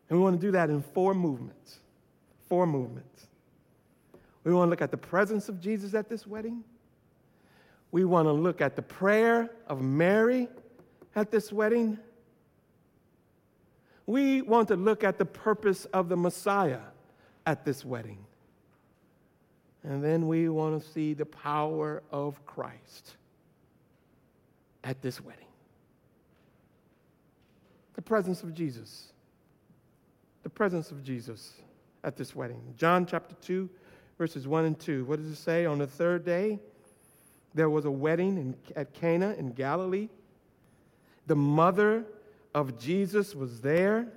And 0.09 0.19
we 0.19 0.21
want 0.21 0.37
to 0.41 0.45
do 0.45 0.51
that 0.51 0.69
in 0.69 0.81
four 0.81 1.13
movements. 1.13 1.79
Four 2.49 2.67
movements. 2.67 3.27
We 4.43 4.53
want 4.53 4.67
to 4.67 4.69
look 4.71 4.81
at 4.81 4.91
the 4.91 4.97
presence 4.97 5.47
of 5.47 5.61
Jesus 5.61 5.93
at 5.93 6.09
this 6.09 6.27
wedding. 6.27 6.61
We 7.91 8.03
want 8.03 8.27
to 8.27 8.33
look 8.33 8.59
at 8.59 8.75
the 8.75 8.81
prayer 8.81 9.49
of 9.67 9.81
Mary 9.81 10.49
at 11.15 11.31
this 11.31 11.53
wedding. 11.53 11.97
We 14.05 14.41
want 14.41 14.67
to 14.67 14.75
look 14.75 15.05
at 15.05 15.17
the 15.17 15.25
purpose 15.25 15.85
of 15.85 16.09
the 16.09 16.17
Messiah 16.17 16.81
at 17.45 17.63
this 17.63 17.85
wedding. 17.85 18.19
And 19.83 20.03
then 20.03 20.27
we 20.27 20.49
want 20.49 20.83
to 20.83 20.89
see 20.91 21.13
the 21.13 21.25
power 21.25 22.03
of 22.11 22.45
Christ 22.45 23.15
at 24.83 25.01
this 25.01 25.21
wedding. 25.21 25.45
The 27.95 28.01
presence 28.01 28.43
of 28.43 28.53
Jesus. 28.53 29.11
The 30.43 30.49
presence 30.49 30.91
of 30.91 31.03
Jesus 31.03 31.53
at 32.03 32.17
this 32.17 32.35
wedding. 32.35 32.61
John 32.77 33.05
chapter 33.05 33.35
2, 33.41 33.69
verses 34.17 34.47
1 34.47 34.65
and 34.65 34.79
2. 34.79 35.05
What 35.05 35.19
does 35.19 35.27
it 35.27 35.35
say? 35.35 35.65
On 35.65 35.77
the 35.77 35.87
third 35.87 36.25
day, 36.25 36.59
there 37.53 37.69
was 37.69 37.85
a 37.85 37.91
wedding 37.91 38.37
in, 38.37 38.55
at 38.75 38.93
Cana 38.93 39.35
in 39.37 39.51
Galilee. 39.51 40.09
The 41.27 41.35
mother 41.35 42.03
of 42.53 42.77
Jesus 42.77 43.35
was 43.35 43.61
there 43.61 44.07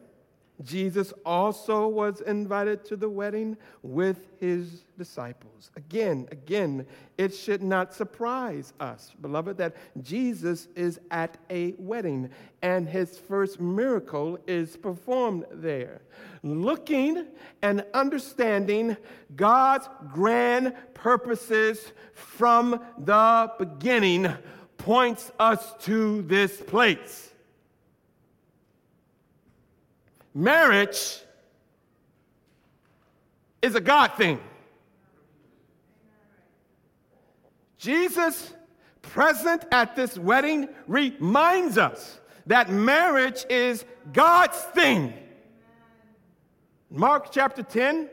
Jesus 0.63 1.13
also 1.25 1.87
was 1.87 2.23
invited 2.23 2.85
to 2.87 2.97
the 2.97 3.09
wedding 3.09 3.57
with 3.83 4.27
his 4.41 4.85
disciples. 4.97 5.71
Again, 5.77 6.27
again, 6.31 6.87
it 7.19 7.35
should 7.35 7.63
not 7.63 7.93
surprise 7.93 8.73
us, 8.81 9.13
beloved, 9.21 9.59
that 9.59 9.77
Jesus 10.01 10.69
is 10.75 10.99
at 11.11 11.37
a 11.51 11.75
wedding 11.79 12.31
and 12.63 12.89
his 12.89 13.19
first 13.19 13.61
miracle 13.61 14.39
is 14.47 14.77
performed 14.77 15.45
there. 15.53 16.01
Looking 16.43 17.27
and 17.61 17.85
understanding 17.93 18.97
God's 19.35 19.89
grand 20.13 20.75
purposes 20.95 21.93
from 22.15 22.81
the 22.99 23.53
beginning 23.59 24.33
points 24.79 25.33
us 25.39 25.75
to 25.81 26.23
this 26.23 26.63
place. 26.63 27.26
Marriage 30.37 31.21
is 33.63 33.75
a 33.75 33.81
God 33.81 34.13
thing. 34.19 34.39
Jesus, 37.79 38.53
present 39.01 39.65
at 39.73 39.97
this 39.97 40.19
wedding, 40.19 40.69
reminds 40.87 41.79
us 41.79 42.21
that 42.45 42.69
marriage 42.69 43.47
is 43.49 43.87
God's 44.13 44.59
thing. 44.59 45.15
Mark 46.91 47.33
chapter 47.33 47.63
10, 47.63 48.11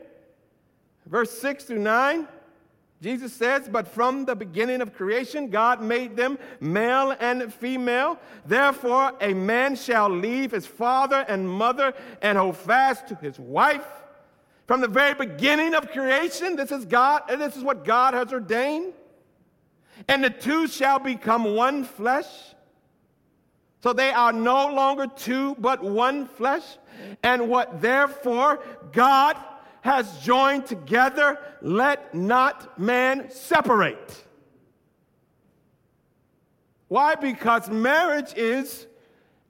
verse 1.04 1.30
6 1.30 1.64
through 1.64 1.80
9. 1.80 2.26
Jesus 3.04 3.34
says, 3.34 3.68
But 3.68 3.86
from 3.86 4.24
the 4.24 4.34
beginning 4.34 4.80
of 4.80 4.94
creation, 4.94 5.50
God 5.50 5.82
made 5.82 6.16
them 6.16 6.38
male 6.58 7.14
and 7.20 7.52
female. 7.52 8.18
Therefore, 8.46 9.12
a 9.20 9.34
man 9.34 9.76
shall 9.76 10.08
leave 10.08 10.52
his 10.52 10.64
father 10.64 11.22
and 11.28 11.46
mother 11.46 11.92
and 12.22 12.38
hold 12.38 12.56
fast 12.56 13.06
to 13.08 13.14
his 13.16 13.38
wife. 13.38 13.86
From 14.66 14.80
the 14.80 14.88
very 14.88 15.12
beginning 15.12 15.74
of 15.74 15.90
creation, 15.90 16.56
this 16.56 16.72
is 16.72 16.86
God, 16.86 17.24
and 17.28 17.42
this 17.42 17.56
is 17.56 17.62
what 17.62 17.84
God 17.84 18.14
has 18.14 18.32
ordained. 18.32 18.94
And 20.08 20.24
the 20.24 20.30
two 20.30 20.66
shall 20.66 20.98
become 20.98 21.54
one 21.54 21.84
flesh. 21.84 22.26
So 23.82 23.92
they 23.92 24.12
are 24.12 24.32
no 24.32 24.68
longer 24.68 25.08
two, 25.08 25.56
but 25.58 25.84
one 25.84 26.24
flesh. 26.24 26.64
And 27.22 27.50
what 27.50 27.82
therefore 27.82 28.64
God 28.92 29.36
has 29.84 30.18
joined 30.20 30.64
together, 30.64 31.38
let 31.60 32.14
not 32.14 32.80
man 32.80 33.30
separate. 33.30 34.24
Why? 36.88 37.16
Because 37.16 37.68
marriage 37.68 38.32
is 38.34 38.86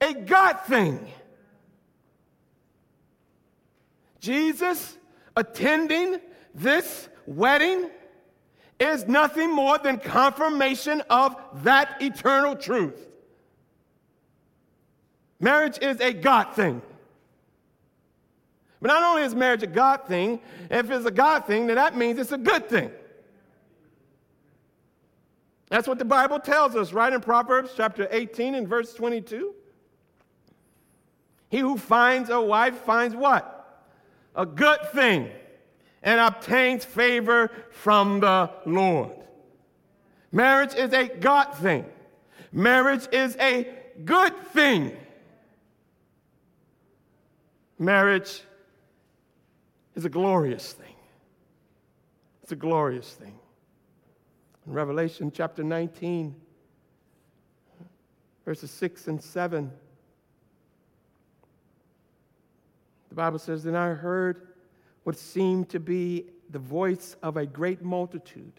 a 0.01 0.13
God 0.13 0.55
thing. 0.67 1.07
Jesus 4.19 4.99
attending 5.37 6.19
this 6.53 7.09
wedding 7.27 7.89
is 8.81 9.07
nothing 9.07 9.55
more 9.55 9.79
than 9.79 9.99
confirmation 9.99 11.01
of 11.09 11.37
that 11.63 12.03
eternal 12.03 12.57
truth. 12.57 13.07
Marriage 15.39 15.79
is 15.81 16.01
a 16.01 16.13
God 16.13 16.55
thing. 16.55 16.83
But 18.85 18.89
not 18.89 19.03
only 19.03 19.23
is 19.23 19.35
marriage 19.35 19.63
a 19.63 19.67
God 19.67 20.07
thing, 20.07 20.41
if 20.71 20.91
it's 20.91 21.07
a 21.07 21.11
God 21.11 21.47
thing, 21.47 21.69
then 21.69 21.77
that 21.77 21.97
means 21.97 22.19
it's 22.19 22.33
a 22.33 22.37
good 22.37 22.69
thing. 22.69 22.91
That's 25.71 25.89
what 25.89 25.99
the 25.99 26.05
Bible 26.05 26.39
tells 26.39 26.77
us, 26.77 26.93
right 26.93 27.11
in 27.11 27.23
Proverbs 27.23 27.71
chapter 27.75 28.07
18 28.11 28.55
and 28.55 28.69
verse 28.69 28.93
22. 28.93 29.55
He 31.49 31.61
who 31.61 31.79
finds 31.79 32.29
a 32.29 32.39
wife 32.39 32.77
finds 32.81 33.17
what? 33.17 33.89
A 34.37 34.45
good 34.45 34.81
thing 34.93 35.31
and 36.03 36.21
obtains 36.21 36.85
favor 36.85 37.51
from 37.71 38.21
the 38.21 38.51
Lord. 38.67 39.13
Marriage 40.31 40.75
is 40.75 40.93
a 40.93 41.09
God 41.09 41.55
thing. 41.55 41.87
Marriage 42.53 43.09
is 43.13 43.35
a 43.41 43.67
good 44.05 44.37
thing. 44.49 44.95
Marriage 47.79 48.43
is 49.95 50.05
a 50.05 50.09
glorious 50.09 50.73
thing. 50.73 50.95
It's 52.43 52.53
a 52.53 52.57
glorious 52.57 53.13
thing. 53.15 53.35
In 54.67 54.73
Revelation 54.73 55.31
chapter 55.35 55.63
19, 55.63 56.35
verses 58.45 58.71
6 58.71 59.09
and 59.09 59.23
7, 59.23 59.71
the 63.09 63.15
Bible 63.15 63.39
says, 63.39 63.63
Then 63.63 63.77
I 63.77 63.91
heard 63.91 64.49
what 65.05 65.17
seemed 65.17 65.69
to 65.71 65.81
be 65.81 66.27
the 66.51 66.59
voice 66.59 67.17
of 67.23 67.37
a 67.37 67.47
great 67.47 67.83
multitude, 67.83 68.53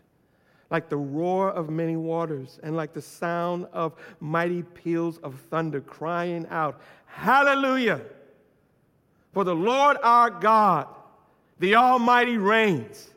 like 0.69 0.89
the 0.89 0.97
roar 0.97 1.51
of 1.51 1.69
many 1.69 1.95
waters, 1.95 2.59
and 2.63 2.75
like 2.75 2.93
the 2.93 3.01
sound 3.01 3.67
of 3.73 3.93
mighty 4.19 4.63
peals 4.63 5.17
of 5.19 5.35
thunder, 5.49 5.81
crying 5.81 6.47
out, 6.49 6.79
Hallelujah! 7.05 8.01
For 9.33 9.43
the 9.43 9.55
Lord 9.55 9.97
our 10.01 10.29
God, 10.29 10.87
the 11.59 11.75
Almighty 11.75 12.37
reigns. 12.37 13.09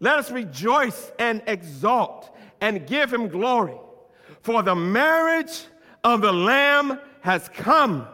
Let 0.00 0.18
us 0.18 0.30
rejoice 0.30 1.12
and 1.18 1.42
exult 1.46 2.34
and 2.60 2.86
give 2.86 3.12
him 3.12 3.28
glory. 3.28 3.76
For 4.42 4.62
the 4.62 4.74
marriage 4.74 5.64
of 6.02 6.20
the 6.20 6.32
Lamb 6.32 6.98
has 7.22 7.48
come, 7.48 8.06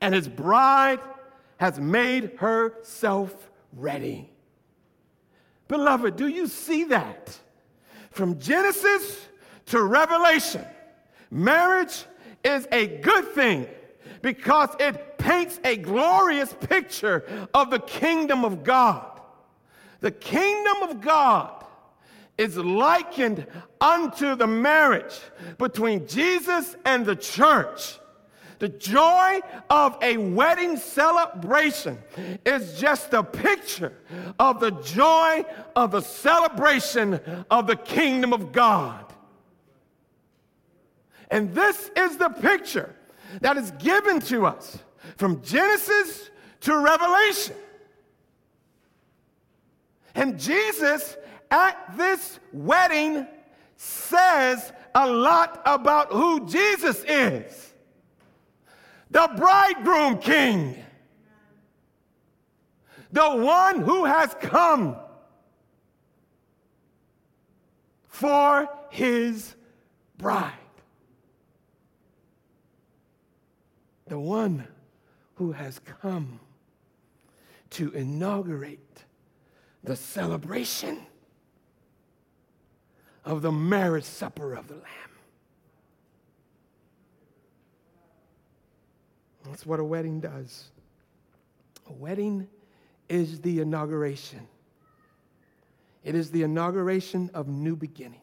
and 0.00 0.14
his 0.14 0.28
bride 0.28 1.00
has 1.56 1.78
made 1.80 2.36
herself 2.36 3.50
ready. 3.72 4.30
Beloved, 5.68 6.16
do 6.16 6.28
you 6.28 6.46
see 6.46 6.84
that? 6.84 7.38
From 8.10 8.38
Genesis 8.38 9.26
to 9.66 9.82
Revelation, 9.82 10.64
marriage 11.30 12.04
is 12.44 12.66
a 12.72 12.86
good 12.86 13.26
thing 13.28 13.66
because 14.22 14.70
it 14.78 15.18
paints 15.18 15.60
a 15.64 15.76
glorious 15.76 16.54
picture 16.60 17.24
of 17.54 17.70
the 17.70 17.78
kingdom 17.78 18.44
of 18.44 18.64
God. 18.64 19.20
The 20.00 20.10
kingdom 20.10 20.82
of 20.82 21.00
God 21.00 21.64
is 22.38 22.56
likened 22.56 23.46
unto 23.80 24.34
the 24.34 24.46
marriage 24.46 25.20
between 25.58 26.06
Jesus 26.06 26.74
and 26.84 27.04
the 27.04 27.16
church. 27.16 27.98
The 28.60 28.68
joy 28.68 29.40
of 29.70 29.96
a 30.02 30.18
wedding 30.18 30.76
celebration 30.76 31.98
is 32.44 32.78
just 32.78 33.12
a 33.14 33.22
picture 33.22 33.92
of 34.38 34.60
the 34.60 34.70
joy 34.70 35.44
of 35.74 35.92
the 35.92 36.02
celebration 36.02 37.20
of 37.50 37.66
the 37.66 37.76
kingdom 37.76 38.34
of 38.34 38.52
God. 38.52 39.06
And 41.30 41.54
this 41.54 41.90
is 41.96 42.18
the 42.18 42.28
picture 42.28 42.94
that 43.40 43.56
is 43.56 43.70
given 43.72 44.20
to 44.20 44.46
us 44.46 44.78
from 45.16 45.42
Genesis 45.42 46.30
to 46.60 46.76
Revelation. 46.76 47.56
And 50.14 50.38
Jesus 50.38 51.16
at 51.50 51.96
this 51.96 52.38
wedding 52.52 53.26
says 53.76 54.72
a 54.94 55.08
lot 55.08 55.62
about 55.64 56.12
who 56.12 56.46
Jesus 56.46 57.04
is. 57.08 57.74
The 59.10 59.28
bridegroom 59.36 60.18
king, 60.18 60.76
the 63.10 63.28
one 63.28 63.80
who 63.80 64.04
has 64.04 64.34
come 64.40 64.96
for 68.06 68.68
his 68.90 69.56
bride, 70.16 70.52
the 74.10 74.18
one 74.18 74.66
who 75.36 75.52
has 75.52 75.78
come 75.78 76.40
to 77.70 77.92
inaugurate 77.92 79.04
the 79.84 79.94
celebration 79.94 80.98
of 83.24 83.40
the 83.40 83.52
marriage 83.52 84.04
supper 84.04 84.54
of 84.54 84.66
the 84.66 84.74
Lamb. 84.74 84.84
That's 89.44 89.64
what 89.64 89.78
a 89.78 89.84
wedding 89.84 90.18
does. 90.18 90.70
A 91.88 91.92
wedding 91.92 92.48
is 93.08 93.40
the 93.40 93.60
inauguration. 93.60 94.48
It 96.02 96.16
is 96.16 96.32
the 96.32 96.42
inauguration 96.42 97.30
of 97.32 97.46
new 97.46 97.76
beginnings, 97.76 98.18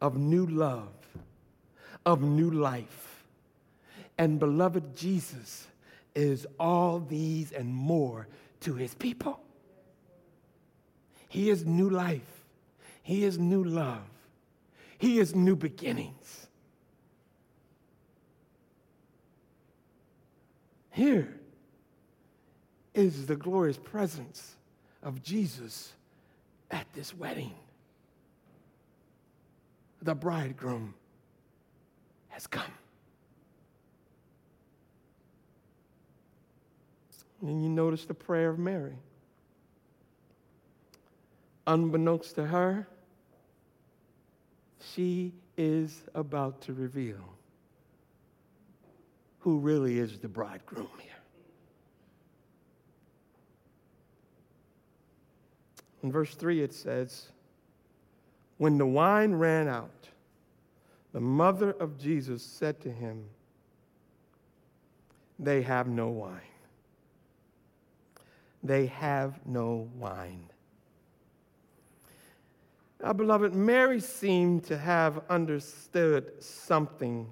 of 0.00 0.16
new 0.16 0.46
love, 0.46 0.88
of 2.06 2.22
new 2.22 2.50
life. 2.50 3.13
And 4.18 4.38
beloved 4.38 4.96
Jesus 4.96 5.66
is 6.14 6.46
all 6.58 7.00
these 7.00 7.52
and 7.52 7.74
more 7.74 8.28
to 8.60 8.74
his 8.74 8.94
people. 8.94 9.40
He 11.28 11.50
is 11.50 11.64
new 11.66 11.90
life, 11.90 12.44
he 13.02 13.24
is 13.24 13.38
new 13.38 13.64
love, 13.64 14.08
he 14.98 15.18
is 15.18 15.34
new 15.34 15.56
beginnings. 15.56 16.46
Here 20.90 21.34
is 22.94 23.26
the 23.26 23.34
glorious 23.34 23.78
presence 23.78 24.54
of 25.02 25.24
Jesus 25.24 25.92
at 26.70 26.86
this 26.92 27.12
wedding. 27.12 27.52
The 30.02 30.14
bridegroom 30.14 30.94
has 32.28 32.46
come. 32.46 32.70
And 37.44 37.62
you 37.62 37.68
notice 37.68 38.06
the 38.06 38.14
prayer 38.14 38.48
of 38.48 38.58
Mary. 38.58 38.96
Unbeknownst 41.66 42.36
to 42.36 42.46
her, 42.46 42.88
she 44.80 45.34
is 45.58 46.02
about 46.14 46.62
to 46.62 46.72
reveal 46.72 47.20
who 49.40 49.58
really 49.58 49.98
is 49.98 50.18
the 50.18 50.28
bridegroom 50.28 50.88
here. 50.98 51.12
In 56.02 56.10
verse 56.10 56.34
3, 56.34 56.62
it 56.62 56.72
says, 56.72 57.28
When 58.56 58.78
the 58.78 58.86
wine 58.86 59.34
ran 59.34 59.68
out, 59.68 60.08
the 61.12 61.20
mother 61.20 61.72
of 61.72 61.98
Jesus 61.98 62.42
said 62.42 62.80
to 62.80 62.90
him, 62.90 63.24
They 65.38 65.60
have 65.60 65.88
no 65.88 66.08
wine. 66.08 66.40
They 68.64 68.86
have 68.86 69.38
no 69.46 69.90
wine. 69.98 70.48
Now, 73.02 73.12
beloved, 73.12 73.54
Mary 73.54 74.00
seemed 74.00 74.64
to 74.64 74.78
have 74.78 75.20
understood 75.28 76.42
something 76.42 77.28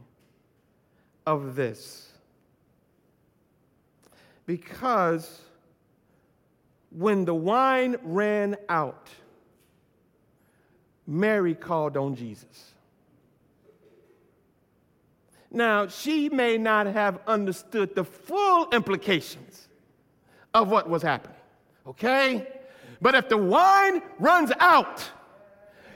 of 1.27 1.57
this. 1.57 2.12
Because 4.45 5.40
when 6.90 7.25
the 7.25 7.35
wine 7.35 7.97
ran 8.03 8.59
out, 8.68 9.09
Mary 11.07 11.55
called 11.55 11.97
on 11.97 12.14
Jesus. 12.14 12.75
Now, 15.51 15.87
she 15.87 16.29
may 16.29 16.59
not 16.59 16.87
have 16.87 17.21
understood 17.27 17.95
the 17.95 18.05
full 18.05 18.68
implications 18.73 19.68
of 20.55 20.69
what 20.69 20.88
was 20.88 21.03
happening, 21.03 21.37
okay? 21.87 22.47
But 23.01 23.15
if 23.15 23.29
the 23.29 23.37
wine 23.37 24.03
runs 24.19 24.53
out, 24.61 25.09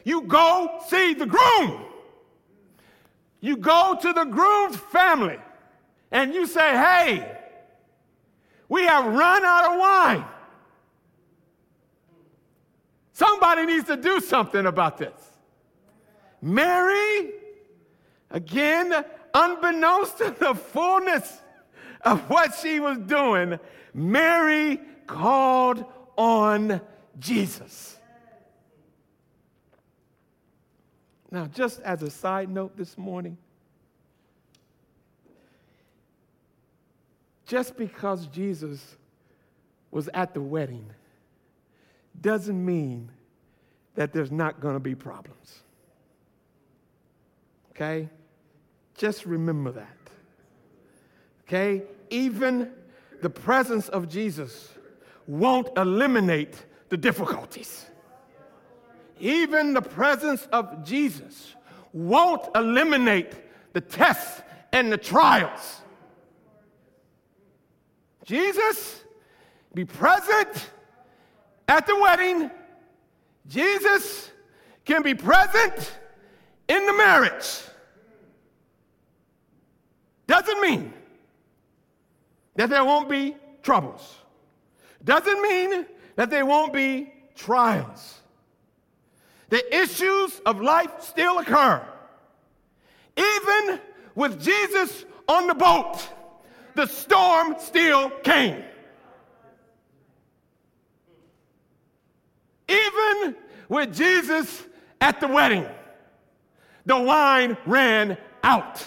you 0.04 0.22
go 0.22 0.82
see 0.88 1.14
the 1.14 1.26
groom. 1.26 1.84
You 3.40 3.56
go 3.56 3.98
to 4.00 4.12
the 4.12 4.24
groom's 4.24 4.76
family 4.76 5.38
and 6.10 6.34
you 6.34 6.46
say, 6.46 6.70
hey, 6.70 7.38
we 8.68 8.84
have 8.86 9.04
run 9.04 9.44
out 9.44 9.72
of 9.72 9.78
wine. 9.78 10.24
Somebody 13.12 13.66
needs 13.66 13.86
to 13.86 13.96
do 13.96 14.20
something 14.20 14.66
about 14.66 14.98
this. 14.98 15.14
Mary, 16.42 17.32
again, 18.30 19.04
unbeknownst 19.32 20.18
to 20.18 20.34
the 20.38 20.54
fullness 20.54 21.40
of 22.06 22.30
what 22.30 22.54
she 22.54 22.78
was 22.78 22.98
doing, 22.98 23.58
Mary 23.92 24.80
called 25.08 25.84
on 26.16 26.80
Jesus. 27.18 27.98
Now, 31.32 31.46
just 31.46 31.80
as 31.80 32.02
a 32.02 32.10
side 32.10 32.48
note 32.48 32.76
this 32.76 32.96
morning, 32.96 33.36
just 37.44 37.76
because 37.76 38.28
Jesus 38.28 38.96
was 39.90 40.08
at 40.14 40.32
the 40.32 40.40
wedding 40.40 40.86
doesn't 42.20 42.64
mean 42.64 43.10
that 43.96 44.12
there's 44.12 44.30
not 44.30 44.60
going 44.60 44.74
to 44.74 44.80
be 44.80 44.94
problems. 44.94 45.62
Okay? 47.72 48.08
Just 48.94 49.26
remember 49.26 49.72
that. 49.72 49.96
Okay? 51.46 51.82
Even 52.10 52.72
the 53.22 53.30
presence 53.30 53.88
of 53.88 54.08
Jesus 54.08 54.70
won't 55.26 55.68
eliminate 55.76 56.64
the 56.88 56.96
difficulties. 56.96 57.86
Even 59.18 59.74
the 59.74 59.82
presence 59.82 60.46
of 60.52 60.84
Jesus 60.84 61.54
won't 61.92 62.46
eliminate 62.54 63.32
the 63.72 63.80
tests 63.80 64.42
and 64.72 64.92
the 64.92 64.98
trials. 64.98 65.80
Jesus, 68.24 69.02
be 69.74 69.84
present 69.84 70.70
at 71.68 71.86
the 71.86 71.96
wedding. 71.96 72.50
Jesus 73.46 74.30
can 74.84 75.02
be 75.02 75.14
present 75.14 75.98
in 76.68 76.86
the 76.86 76.92
marriage. 76.92 77.62
Doesn't 80.26 80.60
mean 80.60 80.92
that 82.56 82.70
there 82.70 82.84
won't 82.84 83.08
be 83.08 83.36
troubles. 83.62 84.16
Doesn't 85.04 85.42
mean 85.42 85.86
that 86.16 86.30
there 86.30 86.44
won't 86.44 86.72
be 86.72 87.12
trials. 87.34 88.20
The 89.48 89.76
issues 89.76 90.40
of 90.44 90.60
life 90.60 90.90
still 91.02 91.38
occur. 91.38 91.86
Even 93.16 93.80
with 94.14 94.42
Jesus 94.42 95.04
on 95.28 95.46
the 95.46 95.54
boat, 95.54 96.08
the 96.74 96.86
storm 96.86 97.56
still 97.58 98.10
came. 98.10 98.62
Even 102.68 103.36
with 103.68 103.94
Jesus 103.94 104.64
at 105.00 105.20
the 105.20 105.28
wedding, 105.28 105.66
the 106.84 106.98
wine 106.98 107.56
ran 107.66 108.18
out. 108.42 108.84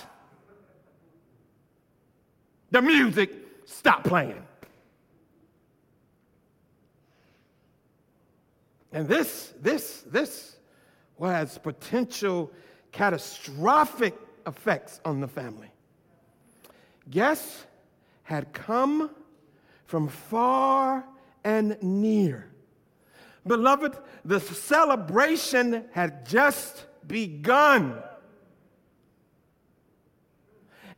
The 2.72 2.82
music 2.82 3.32
stopped 3.70 4.08
playing. 4.08 4.44
And 8.92 9.08
this, 9.08 9.54
this, 9.62 10.02
this 10.08 10.56
has 11.22 11.58
potential 11.60 12.52
catastrophic 12.92 14.16
effects 14.48 15.00
on 15.06 15.20
the 15.20 15.28
family. 15.28 15.72
Guests 17.10 17.66
had 18.24 18.52
come 18.54 19.12
from 19.86 20.08
far 20.08 21.06
and 21.44 21.78
near. 21.84 22.50
Beloved, 23.46 23.96
the 24.26 24.40
celebration 24.40 25.86
had 25.92 26.26
just 26.28 26.86
begun. 27.08 28.02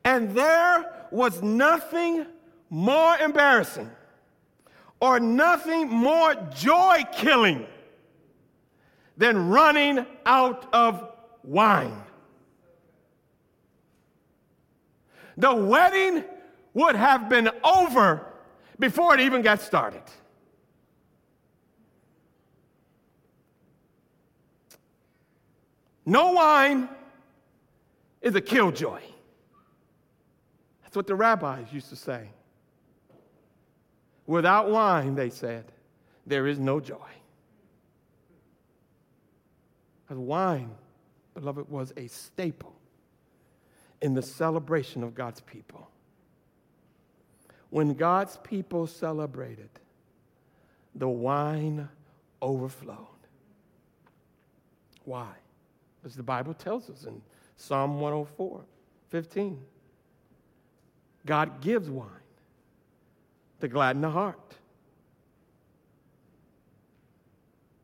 And 0.04 0.32
there 0.32 1.08
was 1.12 1.42
nothing 1.42 2.26
more 2.72 3.18
embarrassing 3.18 3.92
or 5.02 5.20
nothing 5.20 5.90
more 5.90 6.34
joy 6.56 7.04
killing 7.12 7.68
than 9.18 9.50
running 9.50 10.06
out 10.26 10.68
of 10.74 11.12
wine. 11.44 12.02
The 15.38 15.54
wedding 15.54 16.24
would 16.74 16.96
have 16.96 17.28
been 17.28 17.50
over 17.64 18.26
before 18.80 19.14
it 19.16 19.20
even 19.20 19.42
got 19.42 19.62
started. 19.62 20.04
No 26.06 26.32
wine 26.32 26.88
is 28.22 28.34
a 28.36 28.42
killjoy. 28.42 29.02
That's 30.84 30.96
what 30.96 31.06
the 31.06 31.16
rabbis 31.16 31.72
used 31.72 31.90
to 31.90 31.96
say. 31.96 32.30
Without 34.32 34.70
wine, 34.70 35.14
they 35.14 35.30
said, 35.30 35.66
there 36.26 36.48
is 36.48 36.58
no 36.58 36.80
joy. 36.80 37.12
Because 40.06 40.20
wine, 40.20 40.72
beloved, 41.34 41.70
was 41.70 41.92
a 41.98 42.08
staple 42.08 42.74
in 44.02 44.14
the 44.14 44.22
celebration 44.22 45.04
of 45.04 45.14
God's 45.14 45.42
people. 45.42 45.90
When 47.72 47.94
God's 47.94 48.38
people 48.38 48.88
celebrated, 48.88 49.70
the 50.96 51.10
wine 51.10 51.90
overflowed. 52.42 52.98
Why? 55.04 55.28
As 56.06 56.16
the 56.16 56.24
Bible 56.24 56.54
tells 56.54 56.90
us 56.90 57.04
in 57.04 57.22
Psalm 57.58 58.00
104 58.00 58.62
15. 59.10 59.60
God 61.26 61.60
gives 61.60 61.90
wine 61.90 62.08
to 63.62 63.68
gladden 63.68 64.02
the 64.02 64.10
heart. 64.10 64.38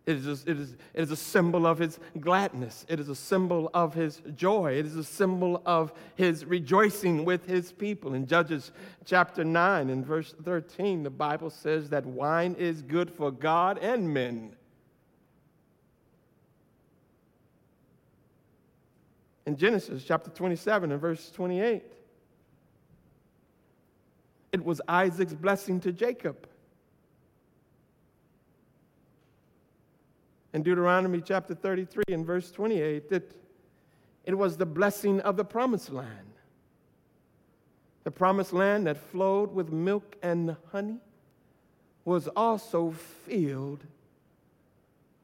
It 0.08 0.16
is, 0.16 0.26
a, 0.26 0.50
it, 0.50 0.58
is, 0.58 0.78
it 0.94 1.02
is 1.02 1.12
a 1.12 1.18
symbol 1.18 1.68
of 1.68 1.80
his 1.80 2.00
gladness. 2.18 2.86
It 2.88 2.98
is 2.98 3.10
a 3.10 3.16
symbol 3.16 3.70
of 3.74 3.94
his 3.94 4.22
joy. 4.36 4.72
It 4.72 4.86
is 4.86 4.96
a 4.96 5.04
symbol 5.04 5.62
of 5.66 5.92
his 6.16 6.46
rejoicing 6.46 7.26
with 7.26 7.46
his 7.46 7.74
people. 7.74 8.14
In 8.14 8.26
Judges 8.26 8.72
chapter 9.04 9.44
9 9.44 9.90
and 9.90 10.06
verse 10.06 10.34
13, 10.46 11.04
the 11.04 11.10
Bible 11.10 11.50
says 11.50 11.90
that 11.90 12.06
wine 12.06 12.56
is 12.58 12.82
good 12.82 13.12
for 13.12 13.32
God 13.32 13.80
and 13.80 14.14
men. 14.14 14.56
In 19.46 19.58
Genesis 19.58 20.06
chapter 20.06 20.30
27 20.30 20.94
and 20.94 21.02
verse 21.02 21.32
28, 21.32 21.84
it 24.58 24.66
was 24.66 24.82
Isaac's 24.88 25.36
blessing 25.36 25.80
to 25.82 25.92
Jacob. 25.92 26.48
In 30.54 30.64
Deuteronomy 30.64 31.22
chapter 31.22 31.54
33 31.54 32.04
and 32.10 32.26
verse 32.26 32.50
28, 32.52 33.10
that 33.10 33.32
it 34.26 34.36
was 34.36 34.58
the 34.58 34.66
blessing 34.66 35.22
of 35.22 35.38
the 35.38 35.46
promised 35.46 35.92
land. 35.92 36.34
The 38.04 38.10
promised 38.12 38.52
land 38.52 38.88
that 38.88 38.98
flowed 38.98 39.54
with 39.54 39.72
milk 39.72 40.16
and 40.24 40.56
honey 40.72 40.98
was 42.04 42.28
also 42.30 42.92
filled 43.26 43.84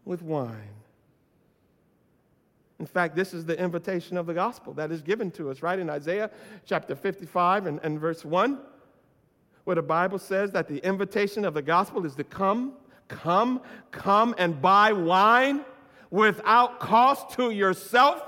with 0.06 0.22
wine. 0.22 0.76
In 2.80 2.86
fact, 2.86 3.16
this 3.16 3.34
is 3.34 3.46
the 3.46 3.58
invitation 3.58 4.18
of 4.18 4.28
the 4.28 4.34
gospel 4.34 4.74
that 4.74 4.92
is 4.92 5.02
given 5.02 5.32
to 5.32 5.50
us, 5.50 5.64
right? 5.64 5.80
In 5.80 5.90
Isaiah 5.90 6.30
chapter 6.66 6.96
55 6.96 7.66
and, 7.66 7.80
and 7.82 8.00
verse 8.00 8.24
1 8.24 8.60
where 9.64 9.76
the 9.76 9.82
Bible 9.82 10.20
says 10.20 10.52
that 10.52 10.68
the 10.68 10.86
invitation 10.86 11.46
of 11.46 11.54
the 11.54 11.62
gospel 11.62 12.06
is 12.06 12.16
to 12.16 12.24
come, 12.24 12.74
come, 13.08 13.62
come 13.92 14.36
and 14.38 14.62
buy 14.62 14.92
wine 14.92 15.64
without 16.10 16.80
cost 16.80 17.32
to 17.32 17.50
yourself. 17.50 18.22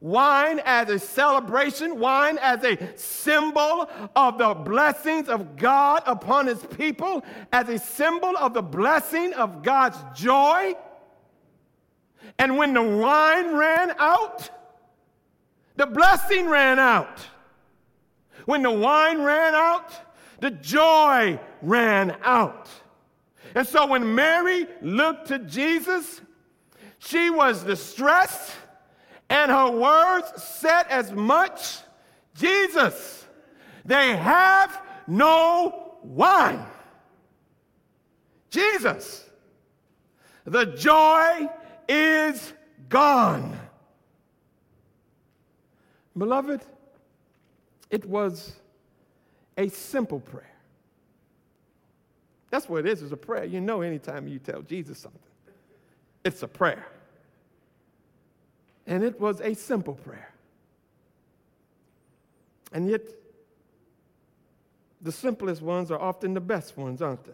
Wine 0.00 0.60
as 0.64 0.90
a 0.90 0.98
celebration, 0.98 1.98
wine 1.98 2.38
as 2.38 2.62
a 2.64 2.78
symbol 2.96 3.88
of 4.14 4.38
the 4.38 4.54
blessings 4.54 5.28
of 5.28 5.56
God 5.56 6.02
upon 6.06 6.46
his 6.46 6.62
people, 6.76 7.24
as 7.52 7.68
a 7.68 7.78
symbol 7.78 8.36
of 8.36 8.52
the 8.52 8.62
blessing 8.62 9.32
of 9.34 9.62
God's 9.62 9.98
joy. 10.14 10.74
And 12.38 12.58
when 12.58 12.74
the 12.74 12.82
wine 12.82 13.54
ran 13.54 13.92
out, 13.98 14.50
the 15.76 15.86
blessing 15.86 16.46
ran 16.46 16.78
out. 16.78 17.26
When 18.46 18.62
the 18.62 18.70
wine 18.70 19.20
ran 19.20 19.54
out, 19.54 19.92
the 20.40 20.50
joy 20.50 21.38
ran 21.60 22.16
out. 22.22 22.68
And 23.54 23.66
so 23.66 23.86
when 23.86 24.14
Mary 24.14 24.66
looked 24.80 25.28
to 25.28 25.38
Jesus, 25.40 26.20
she 26.98 27.30
was 27.30 27.62
distressed, 27.64 28.52
and 29.28 29.50
her 29.50 29.70
words 29.70 30.42
said 30.42 30.84
as 30.88 31.12
much 31.12 31.78
Jesus, 32.34 33.26
they 33.84 34.16
have 34.16 34.80
no 35.06 35.96
wine. 36.02 36.64
Jesus, 38.50 39.28
the 40.44 40.66
joy 40.66 41.48
is 41.88 42.52
gone. 42.88 43.58
Beloved, 46.16 46.62
it 47.90 48.04
was 48.04 48.54
a 49.56 49.68
simple 49.68 50.20
prayer. 50.20 50.52
That's 52.50 52.68
what 52.68 52.86
it 52.86 52.86
is, 52.86 53.02
it's 53.02 53.12
a 53.12 53.16
prayer. 53.16 53.44
You 53.44 53.60
know, 53.60 53.82
anytime 53.82 54.28
you 54.28 54.38
tell 54.38 54.62
Jesus 54.62 54.98
something, 54.98 55.20
it's 56.24 56.42
a 56.42 56.48
prayer. 56.48 56.86
And 58.86 59.02
it 59.02 59.20
was 59.20 59.40
a 59.40 59.54
simple 59.54 59.94
prayer. 59.94 60.32
And 62.72 62.88
yet, 62.88 63.02
the 65.02 65.12
simplest 65.12 65.62
ones 65.62 65.90
are 65.90 66.00
often 66.00 66.34
the 66.34 66.40
best 66.40 66.76
ones, 66.76 67.02
aren't 67.02 67.24
they? 67.24 67.32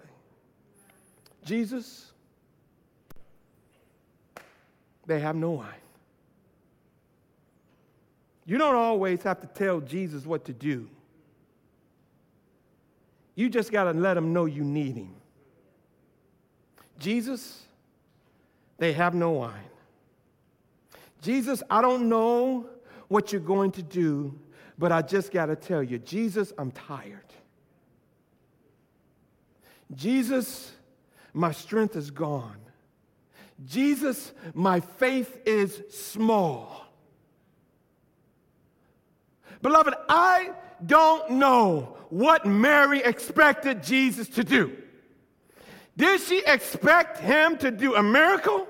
Jesus, 1.44 2.12
they 5.06 5.20
have 5.20 5.36
no 5.36 5.50
wine. 5.50 5.81
You 8.44 8.58
don't 8.58 8.74
always 8.74 9.22
have 9.22 9.40
to 9.40 9.46
tell 9.46 9.80
Jesus 9.80 10.26
what 10.26 10.44
to 10.46 10.52
do. 10.52 10.88
You 13.34 13.48
just 13.48 13.70
got 13.72 13.84
to 13.84 13.92
let 13.92 14.16
him 14.16 14.32
know 14.32 14.44
you 14.44 14.64
need 14.64 14.96
him. 14.96 15.14
Jesus, 16.98 17.62
they 18.78 18.92
have 18.92 19.14
no 19.14 19.30
wine. 19.30 19.54
Jesus, 21.22 21.62
I 21.70 21.80
don't 21.82 22.08
know 22.08 22.66
what 23.08 23.32
you're 23.32 23.40
going 23.40 23.70
to 23.72 23.82
do, 23.82 24.38
but 24.78 24.92
I 24.92 25.02
just 25.02 25.30
got 25.30 25.46
to 25.46 25.56
tell 25.56 25.82
you, 25.82 25.98
Jesus, 25.98 26.52
I'm 26.58 26.72
tired. 26.72 27.20
Jesus, 29.94 30.72
my 31.32 31.52
strength 31.52 31.96
is 31.96 32.10
gone. 32.10 32.56
Jesus, 33.64 34.32
my 34.54 34.80
faith 34.80 35.40
is 35.46 35.82
small. 35.90 36.91
Beloved, 39.62 39.94
I 40.08 40.50
don't 40.84 41.30
know 41.32 41.96
what 42.10 42.44
Mary 42.44 43.02
expected 43.02 43.82
Jesus 43.82 44.28
to 44.30 44.44
do. 44.44 44.76
Did 45.96 46.20
she 46.20 46.42
expect 46.44 47.18
him 47.18 47.56
to 47.58 47.70
do 47.70 47.94
a 47.94 48.02
miracle? 48.02 48.66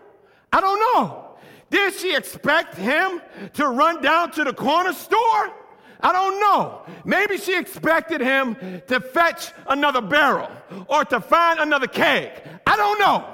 I 0.52 0.60
don't 0.60 0.78
know. 0.78 1.24
Did 1.70 1.94
she 1.94 2.14
expect 2.14 2.76
him 2.76 3.22
to 3.54 3.66
run 3.66 4.02
down 4.02 4.30
to 4.32 4.44
the 4.44 4.52
corner 4.52 4.92
store? 4.92 5.52
I 6.00 6.12
don't 6.12 6.40
know. 6.40 6.82
Maybe 7.04 7.38
she 7.38 7.56
expected 7.56 8.20
him 8.20 8.56
to 8.88 9.00
fetch 9.00 9.52
another 9.68 10.02
barrel 10.02 10.50
or 10.88 11.04
to 11.06 11.20
find 11.20 11.60
another 11.60 11.86
keg. 11.86 12.30
I 12.66 12.76
don't 12.76 12.98
know. 12.98 13.24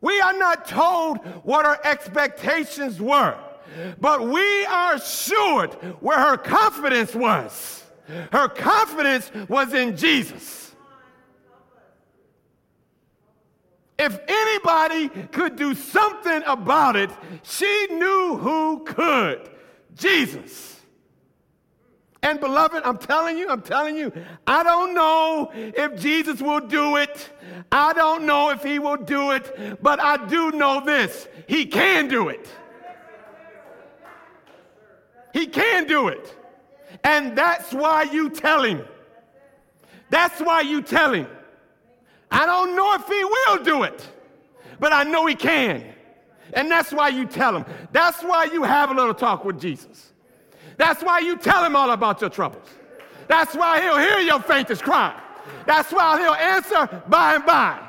We 0.00 0.20
are 0.20 0.36
not 0.36 0.66
told 0.66 1.18
what 1.44 1.64
her 1.64 1.78
expectations 1.84 3.00
were, 3.00 3.38
but 4.00 4.26
we 4.28 4.64
are 4.66 4.94
assured 4.94 5.74
where 6.00 6.18
her 6.18 6.36
confidence 6.36 7.14
was. 7.14 7.84
Her 8.32 8.48
confidence 8.48 9.30
was 9.48 9.72
in 9.72 9.96
Jesus. 9.96 10.74
If 13.98 14.18
anybody 14.26 15.08
could 15.30 15.56
do 15.56 15.74
something 15.74 16.42
about 16.46 16.96
it, 16.96 17.10
she 17.42 17.86
knew 17.90 18.36
who 18.36 18.82
could 18.84 19.48
Jesus. 19.94 20.80
And 22.24 22.38
beloved, 22.38 22.82
I'm 22.84 22.98
telling 22.98 23.36
you, 23.36 23.48
I'm 23.48 23.62
telling 23.62 23.96
you, 23.96 24.12
I 24.46 24.62
don't 24.62 24.94
know 24.94 25.50
if 25.54 26.00
Jesus 26.00 26.40
will 26.40 26.60
do 26.60 26.96
it. 26.96 27.30
I 27.70 27.92
don't 27.92 28.26
know 28.26 28.50
if 28.50 28.62
he 28.62 28.78
will 28.78 28.96
do 28.96 29.32
it, 29.32 29.82
but 29.82 30.00
I 30.00 30.24
do 30.26 30.52
know 30.52 30.80
this 30.84 31.28
he 31.48 31.66
can 31.66 32.08
do 32.08 32.28
it. 32.28 32.48
He 35.32 35.46
can 35.46 35.86
do 35.86 36.08
it. 36.08 36.36
And 37.04 37.36
that's 37.36 37.72
why 37.72 38.04
you 38.04 38.30
tell 38.30 38.62
him. 38.62 38.84
That's 40.10 40.40
why 40.40 40.60
you 40.60 40.82
tell 40.82 41.12
him. 41.12 41.26
I 42.30 42.46
don't 42.46 42.76
know 42.76 42.94
if 42.94 43.06
he 43.06 43.24
will 43.24 43.64
do 43.64 43.82
it, 43.82 44.08
but 44.78 44.92
I 44.92 45.04
know 45.04 45.26
he 45.26 45.34
can. 45.34 45.84
And 46.54 46.70
that's 46.70 46.92
why 46.92 47.08
you 47.08 47.26
tell 47.26 47.56
him. 47.56 47.64
That's 47.92 48.22
why 48.22 48.44
you 48.44 48.62
have 48.62 48.90
a 48.90 48.94
little 48.94 49.14
talk 49.14 49.44
with 49.44 49.60
Jesus. 49.60 50.12
That's 50.76 51.02
why 51.02 51.20
you 51.20 51.36
tell 51.36 51.64
him 51.64 51.76
all 51.76 51.90
about 51.90 52.20
your 52.20 52.30
troubles. 52.30 52.68
That's 53.28 53.54
why 53.54 53.80
he'll 53.80 53.98
hear 53.98 54.18
your 54.18 54.40
faintest 54.40 54.82
cry. 54.82 55.18
That's 55.66 55.92
why 55.92 56.20
he'll 56.20 56.34
answer 56.34 57.02
by 57.08 57.36
and 57.36 57.46
by. 57.46 57.80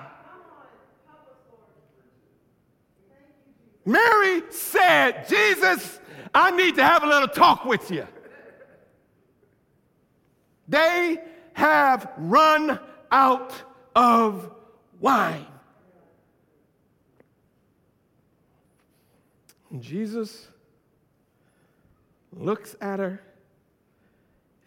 Mary 3.85 4.43
said, 4.49 5.27
Jesus, 5.27 5.99
I 6.33 6.51
need 6.51 6.75
to 6.75 6.83
have 6.83 7.03
a 7.03 7.07
little 7.07 7.27
talk 7.27 7.65
with 7.65 7.91
you. 7.91 8.07
They 10.67 11.21
have 11.53 12.11
run 12.17 12.79
out 13.11 13.53
of 13.95 14.51
wine. 14.99 15.45
And 19.69 19.81
Jesus 19.81 20.47
looks 22.31 22.75
at 22.81 22.99
her 22.99 23.21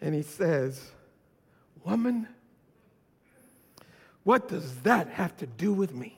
and 0.01 0.13
he 0.13 0.21
says, 0.21 0.91
Woman, 1.83 2.27
what 4.23 4.47
does 4.49 4.81
that 4.81 5.07
have 5.09 5.35
to 5.37 5.47
do 5.47 5.73
with 5.73 5.93
me? 5.93 6.16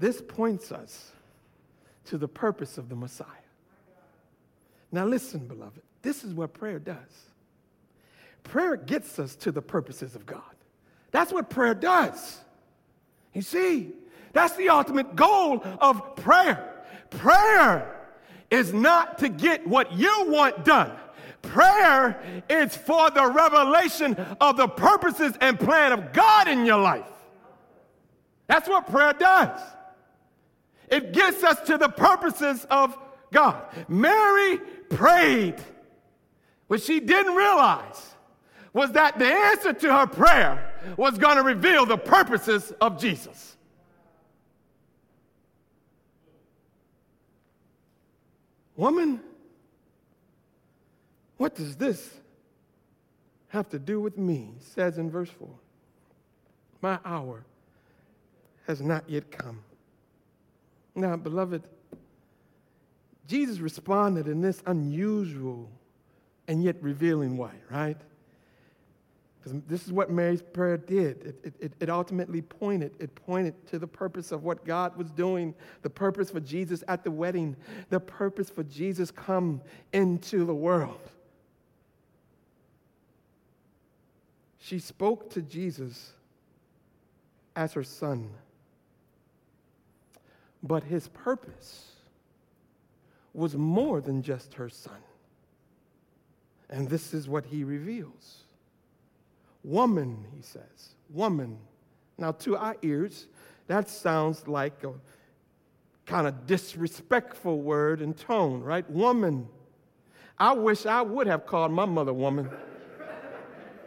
This 0.00 0.22
points 0.26 0.72
us 0.72 1.12
to 2.06 2.16
the 2.16 2.26
purpose 2.26 2.78
of 2.78 2.88
the 2.88 2.96
Messiah. 2.96 3.26
Now, 4.90 5.04
listen, 5.04 5.46
beloved, 5.46 5.82
this 6.00 6.24
is 6.24 6.32
what 6.32 6.54
prayer 6.54 6.78
does. 6.78 6.96
Prayer 8.42 8.76
gets 8.76 9.18
us 9.18 9.36
to 9.36 9.52
the 9.52 9.60
purposes 9.60 10.16
of 10.16 10.24
God. 10.24 10.40
That's 11.10 11.32
what 11.32 11.50
prayer 11.50 11.74
does. 11.74 12.38
You 13.34 13.42
see, 13.42 13.92
that's 14.32 14.56
the 14.56 14.70
ultimate 14.70 15.14
goal 15.14 15.62
of 15.80 16.16
prayer. 16.16 16.82
Prayer 17.10 18.08
is 18.50 18.72
not 18.72 19.18
to 19.18 19.28
get 19.28 19.66
what 19.66 19.92
you 19.92 20.24
want 20.28 20.64
done. 20.64 20.92
Prayer 21.42 22.42
is 22.48 22.74
for 22.74 23.10
the 23.10 23.26
revelation 23.26 24.14
of 24.40 24.56
the 24.56 24.66
purposes 24.66 25.34
and 25.42 25.60
plan 25.60 25.92
of 25.92 26.14
God 26.14 26.48
in 26.48 26.64
your 26.64 26.78
life. 26.78 27.04
That's 28.46 28.68
what 28.68 28.90
prayer 28.90 29.12
does. 29.12 29.60
It 30.90 31.12
gets 31.12 31.44
us 31.44 31.60
to 31.66 31.78
the 31.78 31.88
purposes 31.88 32.66
of 32.70 32.96
God. 33.32 33.64
Mary 33.88 34.58
prayed. 34.88 35.56
What 36.66 36.82
she 36.82 37.00
didn't 37.00 37.34
realize 37.34 38.14
was 38.72 38.92
that 38.92 39.18
the 39.18 39.26
answer 39.26 39.72
to 39.72 39.92
her 39.92 40.06
prayer 40.06 40.72
was 40.96 41.18
going 41.18 41.36
to 41.36 41.42
reveal 41.42 41.86
the 41.86 41.96
purposes 41.96 42.72
of 42.80 43.00
Jesus. 43.00 43.56
Woman, 48.76 49.20
what 51.36 51.54
does 51.54 51.76
this 51.76 52.08
have 53.48 53.68
to 53.70 53.78
do 53.78 54.00
with 54.00 54.16
me? 54.16 54.54
Says 54.60 54.98
in 54.98 55.10
verse 55.10 55.30
4 55.38 55.48
My 56.80 56.98
hour 57.04 57.44
has 58.66 58.80
not 58.80 59.08
yet 59.08 59.30
come. 59.30 59.62
Now, 60.94 61.16
beloved, 61.16 61.62
Jesus 63.26 63.58
responded 63.58 64.26
in 64.26 64.40
this 64.40 64.62
unusual 64.66 65.70
and 66.48 66.62
yet 66.62 66.76
revealing 66.82 67.36
way, 67.36 67.52
right? 67.70 67.96
Because 69.38 69.60
this 69.68 69.86
is 69.86 69.92
what 69.92 70.10
Mary's 70.10 70.42
prayer 70.42 70.76
did. 70.76 71.36
It, 71.44 71.54
it, 71.60 71.72
it, 71.80 71.88
ultimately 71.88 72.42
pointed, 72.42 72.92
it 72.98 73.14
pointed 73.14 73.66
to 73.68 73.78
the 73.78 73.86
purpose 73.86 74.32
of 74.32 74.42
what 74.42 74.64
God 74.64 74.96
was 74.96 75.10
doing, 75.10 75.54
the 75.82 75.88
purpose 75.88 76.30
for 76.30 76.40
Jesus 76.40 76.84
at 76.88 77.04
the 77.04 77.10
wedding, 77.10 77.56
the 77.88 78.00
purpose 78.00 78.50
for 78.50 78.64
Jesus 78.64 79.10
come 79.10 79.62
into 79.92 80.44
the 80.44 80.54
world. 80.54 81.00
She 84.58 84.78
spoke 84.78 85.30
to 85.30 85.40
Jesus 85.40 86.12
as 87.56 87.72
her 87.72 87.84
son. 87.84 88.30
But 90.62 90.84
his 90.84 91.08
purpose 91.08 91.92
was 93.32 93.56
more 93.56 94.00
than 94.00 94.22
just 94.22 94.54
her 94.54 94.68
son. 94.68 94.98
And 96.68 96.88
this 96.88 97.14
is 97.14 97.28
what 97.28 97.46
he 97.46 97.64
reveals. 97.64 98.44
Woman, 99.64 100.24
he 100.34 100.42
says. 100.42 100.94
Woman. 101.10 101.58
Now, 102.18 102.32
to 102.32 102.56
our 102.56 102.76
ears, 102.82 103.26
that 103.66 103.88
sounds 103.88 104.46
like 104.46 104.84
a 104.84 104.92
kind 106.06 106.26
of 106.26 106.46
disrespectful 106.46 107.60
word 107.60 108.00
and 108.00 108.16
tone, 108.16 108.60
right? 108.60 108.88
Woman. 108.90 109.48
I 110.38 110.54
wish 110.54 110.86
I 110.86 111.02
would 111.02 111.26
have 111.26 111.46
called 111.46 111.72
my 111.72 111.84
mother 111.84 112.12
woman. 112.12 112.50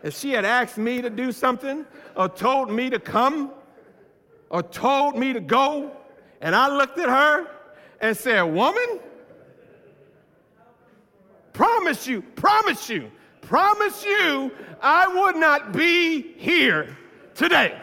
If 0.03 0.17
she 0.17 0.31
had 0.31 0.45
asked 0.45 0.77
me 0.77 1.01
to 1.01 1.09
do 1.09 1.31
something, 1.31 1.85
or 2.15 2.27
told 2.27 2.69
me 2.69 2.89
to 2.89 2.99
come, 2.99 3.51
or 4.49 4.61
told 4.61 5.17
me 5.17 5.33
to 5.33 5.39
go, 5.39 5.91
and 6.43 6.53
I 6.53 6.67
looked 6.67 6.99
at 6.99 7.07
her 7.07 7.47
and 8.01 8.15
said, 8.15 8.41
Woman, 8.41 8.99
promise 11.53 12.05
you, 12.05 12.21
promise 12.21 12.89
you, 12.89 13.09
promise 13.39 14.03
you, 14.03 14.51
I 14.81 15.07
would 15.07 15.37
not 15.37 15.71
be 15.71 16.33
here 16.37 16.97
today. 17.33 17.79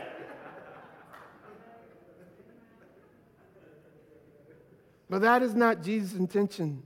But 5.09 5.23
that 5.23 5.43
is 5.43 5.55
not 5.55 5.83
Jesus' 5.83 6.19
intention. 6.19 6.83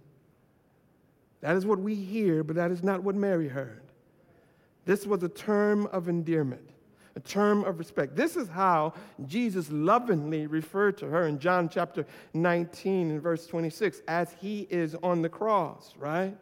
That 1.41 1.57
is 1.57 1.66
what 1.66 1.81
we 1.81 1.97
hear, 1.97 2.45
but 2.45 2.55
that 2.55 2.70
is 2.70 2.85
not 2.85 3.03
what 3.03 3.16
Mary 3.16 3.49
heard. 3.49 3.83
This 4.85 5.07
was 5.07 5.25
a 5.25 5.29
term 5.29 5.87
of 5.87 6.09
endearment, 6.09 6.70
a 7.17 7.21
term 7.21 7.65
of 7.65 7.79
respect. 7.79 8.17
This 8.17 8.37
is 8.37 8.49
how 8.49 8.93
Jesus 9.27 9.71
lovingly 9.71 10.47
referred 10.47 10.99
to 10.99 11.07
her 11.07 11.27
in 11.27 11.39
John 11.39 11.69
chapter 11.69 12.07
19 12.33 13.11
and 13.11 13.23
verse 13.23 13.47
26 13.47 14.03
as 14.09 14.35
he 14.41 14.67
is 14.71 14.97
on 15.03 15.23
the 15.23 15.29
cross, 15.29 15.95
right? 15.99 16.37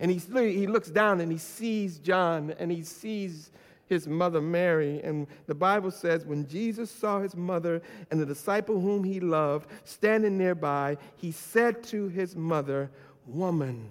And 0.00 0.10
he, 0.10 0.18
he 0.52 0.66
looks 0.66 0.90
down 0.90 1.20
and 1.20 1.30
he 1.30 1.38
sees 1.38 1.98
John 1.98 2.54
and 2.58 2.70
he 2.70 2.82
sees 2.82 3.50
his 3.86 4.08
mother 4.08 4.40
Mary. 4.40 5.00
And 5.02 5.26
the 5.46 5.54
Bible 5.54 5.90
says, 5.90 6.24
when 6.24 6.48
Jesus 6.48 6.90
saw 6.90 7.20
his 7.20 7.36
mother 7.36 7.82
and 8.10 8.18
the 8.18 8.26
disciple 8.26 8.80
whom 8.80 9.04
he 9.04 9.20
loved 9.20 9.68
standing 9.84 10.38
nearby, 10.38 10.96
he 11.16 11.32
said 11.32 11.82
to 11.84 12.08
his 12.08 12.34
mother, 12.34 12.90
Woman, 13.26 13.90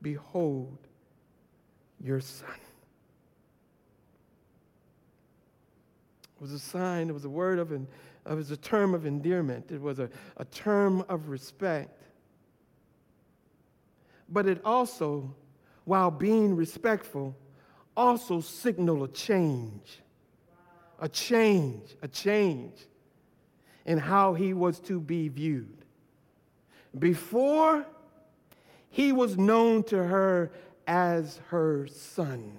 behold 0.00 0.78
your 2.00 2.20
son. 2.20 2.48
Was 6.42 6.52
a 6.52 6.58
sign, 6.58 7.08
it 7.08 7.12
was 7.12 7.24
a 7.24 7.30
word 7.30 7.60
of, 7.60 7.70
it 7.70 7.86
was 8.26 8.50
a 8.50 8.56
term 8.56 8.94
of 8.94 9.06
endearment, 9.06 9.70
it 9.70 9.80
was 9.80 10.00
a, 10.00 10.10
a 10.38 10.44
term 10.46 11.04
of 11.08 11.28
respect. 11.28 12.02
But 14.28 14.46
it 14.46 14.60
also, 14.64 15.32
while 15.84 16.10
being 16.10 16.56
respectful, 16.56 17.36
also 17.96 18.40
signal 18.40 19.04
a 19.04 19.08
change. 19.08 20.00
A 20.98 21.08
change, 21.08 21.94
a 22.02 22.08
change 22.08 22.74
in 23.86 23.98
how 23.98 24.34
he 24.34 24.52
was 24.52 24.80
to 24.80 24.98
be 24.98 25.28
viewed. 25.28 25.84
Before, 26.98 27.86
he 28.90 29.12
was 29.12 29.38
known 29.38 29.84
to 29.84 30.02
her 30.02 30.50
as 30.88 31.38
her 31.50 31.86
son. 31.86 32.52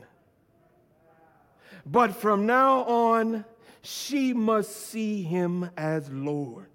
But 1.85 2.15
from 2.15 2.45
now 2.45 2.83
on, 2.83 3.43
she 3.83 4.33
must 4.33 4.89
see 4.89 5.21
him 5.21 5.69
as 5.77 6.09
Lord. 6.09 6.69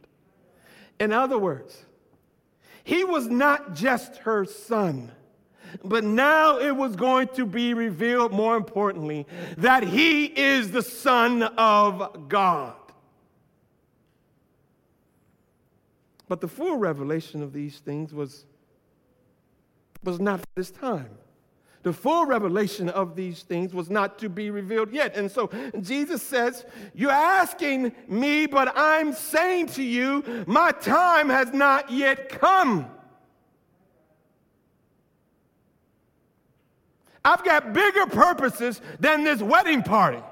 In 1.01 1.13
other 1.13 1.39
words, 1.39 1.85
he 2.85 3.05
was 3.05 3.27
not 3.27 3.75
just 3.75 4.19
her 4.19 4.45
son 4.45 5.13
but 5.85 6.05
now 6.05 6.59
it 6.59 6.75
was 6.75 6.97
going 6.97 7.29
to 7.29 7.47
be 7.47 7.75
revealed, 7.75 8.33
more 8.33 8.57
importantly, 8.57 9.27
that 9.57 9.83
he 9.83 10.25
is 10.25 10.71
the 10.71 10.83
Son 10.83 11.43
of 11.43 12.29
God. 12.29 12.75
But 16.29 16.41
the 16.41 16.49
full 16.49 16.77
revelation 16.77 17.43
of 17.43 17.53
these 17.53 17.79
things 17.79 18.13
was, 18.13 18.45
was 20.05 20.21
not 20.21 20.41
this 20.55 20.71
time. 20.71 21.11
The 21.89 21.95
full 21.95 22.26
revelation 22.26 22.91
of 22.91 23.16
these 23.16 23.45
things 23.45 23.72
was 23.72 23.89
not 23.89 24.18
to 24.18 24.28
be 24.28 24.51
revealed 24.51 24.93
yet. 24.93 25.16
And 25.16 25.30
so 25.30 25.49
Jesus 25.80 26.20
says, 26.20 26.66
You're 26.93 27.11
asking 27.11 27.93
me, 28.07 28.45
but 28.45 28.74
I'm 28.76 29.14
saying 29.14 29.68
to 29.68 29.82
you, 29.82 30.45
my 30.47 30.72
time 30.72 31.30
has 31.30 31.51
not 31.55 31.91
yet 31.91 32.28
come. 32.28 32.91
I've 37.24 37.43
got 37.43 37.72
bigger 37.72 38.05
purposes 38.05 38.82
than 39.01 39.24
this 39.24 39.41
wedding 39.41 39.82
party. 39.82 40.22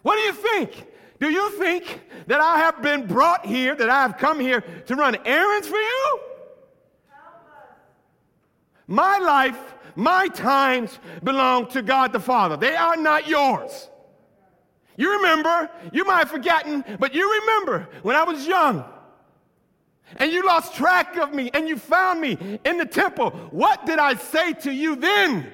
What 0.00 0.14
do 0.14 0.20
you 0.22 0.32
think? 0.32 0.86
Do 1.20 1.28
you 1.28 1.50
think 1.58 2.00
that 2.26 2.40
I 2.40 2.56
have 2.56 2.80
been 2.80 3.06
brought 3.06 3.44
here, 3.44 3.74
that 3.74 3.90
I 3.90 4.00
have 4.00 4.16
come 4.16 4.40
here 4.40 4.62
to 4.86 4.94
run 4.96 5.14
errands 5.26 5.68
for 5.68 5.76
you? 5.76 6.20
My 8.86 9.18
life, 9.18 9.74
my 9.94 10.28
times 10.28 10.98
belong 11.22 11.66
to 11.68 11.82
God 11.82 12.12
the 12.12 12.20
Father. 12.20 12.56
They 12.56 12.74
are 12.76 12.96
not 12.96 13.26
yours. 13.26 13.88
You 14.96 15.16
remember, 15.16 15.70
you 15.92 16.04
might 16.04 16.18
have 16.18 16.30
forgotten, 16.30 16.84
but 16.98 17.14
you 17.14 17.40
remember 17.40 17.88
when 18.02 18.14
I 18.14 18.24
was 18.24 18.46
young 18.46 18.84
and 20.16 20.30
you 20.30 20.46
lost 20.46 20.74
track 20.74 21.16
of 21.16 21.32
me 21.32 21.50
and 21.54 21.68
you 21.68 21.76
found 21.76 22.20
me 22.20 22.58
in 22.64 22.76
the 22.76 22.84
temple. 22.84 23.30
What 23.50 23.86
did 23.86 23.98
I 23.98 24.14
say 24.14 24.52
to 24.52 24.72
you 24.72 24.96
then? 24.96 25.52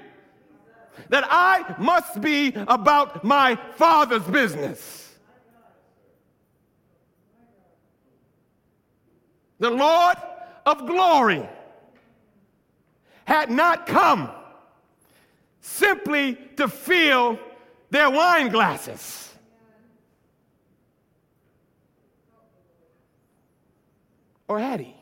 that 1.10 1.24
I 1.28 1.74
must 1.78 2.20
be 2.20 2.52
about 2.54 3.24
my 3.24 3.56
Father's 3.76 4.24
business. 4.24 5.14
The 9.58 9.70
Lord 9.70 10.16
of 10.66 10.86
glory 10.86 11.48
had 13.28 13.50
not 13.50 13.86
come 13.86 14.30
simply 15.60 16.34
to 16.56 16.66
fill 16.66 17.38
their 17.90 18.08
wine 18.08 18.48
glasses. 18.48 19.30
Or 24.48 24.58
had 24.58 24.80
he? 24.80 24.96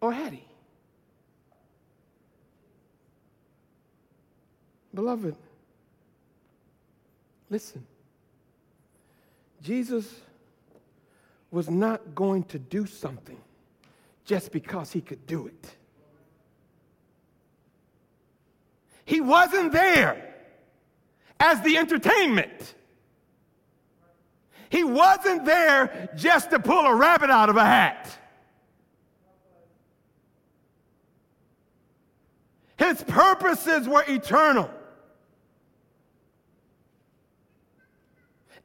Or 0.00 0.12
had 0.12 0.34
he? 0.34 0.44
Beloved, 4.94 5.34
listen. 7.50 7.84
Jesus 9.64 10.20
was 11.50 11.68
not 11.68 12.14
going 12.14 12.44
to 12.44 12.60
do 12.60 12.86
something 12.86 13.40
just 14.24 14.52
because 14.52 14.92
he 14.92 15.00
could 15.00 15.26
do 15.26 15.46
it. 15.46 15.76
He 19.04 19.20
wasn't 19.20 19.72
there 19.72 20.34
as 21.40 21.60
the 21.62 21.76
entertainment. 21.76 22.74
He 24.70 24.84
wasn't 24.84 25.44
there 25.44 26.08
just 26.16 26.50
to 26.50 26.58
pull 26.58 26.86
a 26.86 26.94
rabbit 26.94 27.30
out 27.30 27.48
of 27.50 27.56
a 27.56 27.64
hat. 27.64 28.16
His 32.78 33.02
purposes 33.04 33.86
were 33.86 34.04
eternal. 34.08 34.70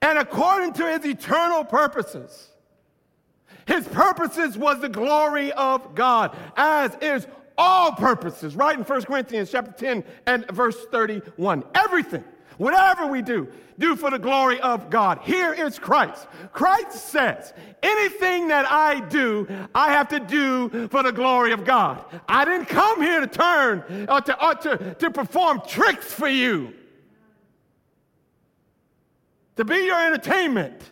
And 0.01 0.17
according 0.17 0.73
to 0.73 0.87
his 0.87 1.05
eternal 1.05 1.63
purposes, 1.65 2.49
his 3.67 3.87
purposes 3.87 4.57
was 4.57 4.79
the 4.79 4.89
glory 4.89 5.51
of 5.51 5.93
God, 5.93 6.35
as 6.55 6.95
is 7.01 7.27
all 7.57 7.91
purposes, 7.91 8.55
right 8.55 8.77
in 8.77 8.83
1 8.83 9.01
Corinthians 9.03 9.51
chapter 9.51 9.71
10 9.71 10.03
and 10.25 10.49
verse 10.51 10.77
31. 10.91 11.63
Everything, 11.75 12.23
whatever 12.57 13.07
we 13.07 13.21
do, 13.21 13.47
do 13.79 13.95
for 13.95 14.09
the 14.09 14.19
glory 14.19 14.59
of 14.61 14.89
God. 14.89 15.19
Here 15.23 15.53
is 15.53 15.77
Christ. 15.77 16.27
Christ 16.51 17.09
says, 17.09 17.53
anything 17.83 18.47
that 18.47 18.65
I 18.71 19.01
do, 19.07 19.47
I 19.75 19.91
have 19.91 20.07
to 20.09 20.19
do 20.19 20.87
for 20.87 21.03
the 21.03 21.11
glory 21.11 21.51
of 21.51 21.63
God. 21.65 22.03
I 22.27 22.45
didn't 22.45 22.67
come 22.67 23.01
here 23.01 23.19
to 23.19 23.27
turn 23.27 24.07
or 24.09 24.21
to, 24.21 24.45
or 24.45 24.55
to, 24.55 24.95
to 24.95 25.11
perform 25.11 25.61
tricks 25.67 26.11
for 26.11 26.27
you 26.27 26.73
to 29.57 29.65
be 29.65 29.77
your 29.85 29.99
entertainment. 29.99 30.91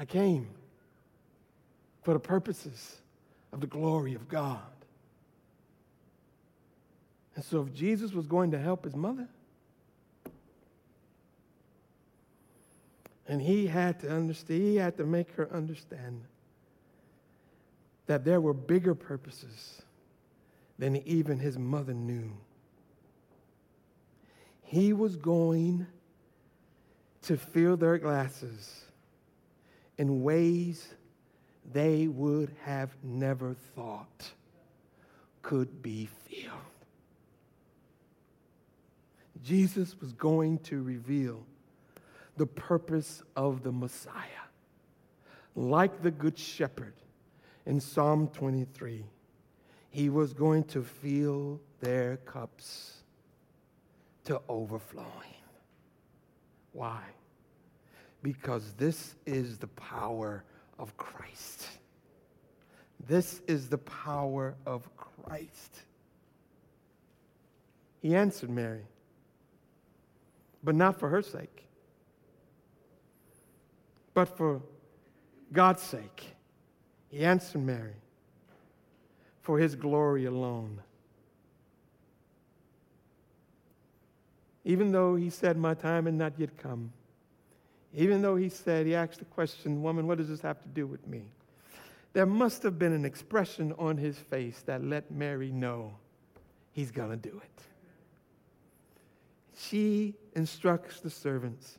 I 0.00 0.06
came 0.06 0.48
for 2.02 2.14
the 2.14 2.20
purposes 2.20 2.96
of 3.52 3.60
the 3.60 3.66
glory 3.66 4.14
of 4.14 4.30
God. 4.30 4.62
And 7.36 7.44
so, 7.44 7.60
if 7.60 7.74
Jesus 7.74 8.14
was 8.14 8.26
going 8.26 8.50
to 8.52 8.58
help 8.58 8.84
his 8.84 8.96
mother, 8.96 9.28
and 13.28 13.42
he 13.42 13.66
had 13.66 14.00
to 14.00 14.10
understand, 14.10 14.62
he 14.62 14.76
had 14.76 14.96
to 14.96 15.04
make 15.04 15.32
her 15.32 15.52
understand 15.52 16.22
that 18.06 18.24
there 18.24 18.40
were 18.40 18.54
bigger 18.54 18.94
purposes 18.94 19.82
than 20.78 20.96
even 21.06 21.38
his 21.38 21.58
mother 21.58 21.92
knew. 21.92 22.32
He 24.62 24.94
was 24.94 25.16
going 25.16 25.86
to 27.22 27.36
fill 27.36 27.76
their 27.76 27.98
glasses 27.98 28.86
in 30.00 30.22
ways 30.22 30.94
they 31.74 32.08
would 32.08 32.50
have 32.64 32.88
never 33.02 33.54
thought 33.76 34.30
could 35.42 35.82
be 35.82 36.08
filled. 36.24 36.56
Jesus 39.44 40.00
was 40.00 40.14
going 40.14 40.56
to 40.60 40.82
reveal 40.82 41.44
the 42.38 42.46
purpose 42.46 43.22
of 43.36 43.62
the 43.62 43.72
Messiah. 43.72 44.46
Like 45.54 46.02
the 46.02 46.10
Good 46.10 46.38
Shepherd 46.38 46.94
in 47.66 47.78
Psalm 47.78 48.28
23, 48.28 49.04
he 49.90 50.08
was 50.08 50.32
going 50.32 50.64
to 50.64 50.82
fill 50.82 51.60
their 51.80 52.16
cups 52.16 53.02
to 54.24 54.40
overflowing. 54.48 55.34
Why? 56.72 57.02
Because 58.22 58.72
this 58.74 59.14
is 59.26 59.58
the 59.58 59.66
power 59.68 60.44
of 60.78 60.96
Christ. 60.96 61.66
This 63.06 63.40
is 63.46 63.68
the 63.68 63.78
power 63.78 64.54
of 64.66 64.88
Christ. 64.96 65.82
He 68.00 68.14
answered 68.14 68.50
Mary, 68.50 68.84
but 70.62 70.74
not 70.74 70.98
for 70.98 71.08
her 71.08 71.22
sake, 71.22 71.66
but 74.14 74.26
for 74.36 74.62
God's 75.52 75.82
sake. 75.82 76.34
He 77.08 77.24
answered 77.24 77.62
Mary 77.62 77.94
for 79.40 79.58
his 79.58 79.74
glory 79.74 80.26
alone. 80.26 80.80
Even 84.64 84.92
though 84.92 85.16
he 85.16 85.30
said, 85.30 85.56
My 85.56 85.74
time 85.74 86.04
had 86.04 86.14
not 86.14 86.34
yet 86.38 86.56
come, 86.56 86.92
even 87.94 88.22
though 88.22 88.36
he 88.36 88.48
said, 88.48 88.86
He 88.86 88.94
asked 88.94 89.18
the 89.18 89.24
question, 89.24 89.82
Woman, 89.82 90.06
what 90.06 90.18
does 90.18 90.28
this 90.28 90.40
have 90.42 90.62
to 90.62 90.68
do 90.68 90.86
with 90.86 91.06
me? 91.06 91.24
There 92.12 92.26
must 92.26 92.62
have 92.64 92.78
been 92.78 92.92
an 92.92 93.04
expression 93.04 93.72
on 93.78 93.96
his 93.96 94.18
face 94.18 94.62
that 94.66 94.84
let 94.84 95.10
Mary 95.10 95.52
know 95.52 95.94
he's 96.72 96.90
going 96.90 97.10
to 97.10 97.16
do 97.16 97.40
it. 97.42 97.62
She 99.56 100.14
instructs 100.34 101.00
the 101.00 101.10
servants 101.10 101.78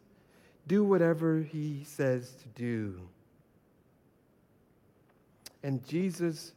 do 0.68 0.84
whatever 0.84 1.41
he 1.41 1.84
says 1.86 2.34
to 2.36 2.47
do. 2.49 3.01
And 5.64 5.86
Jesus 5.86 6.53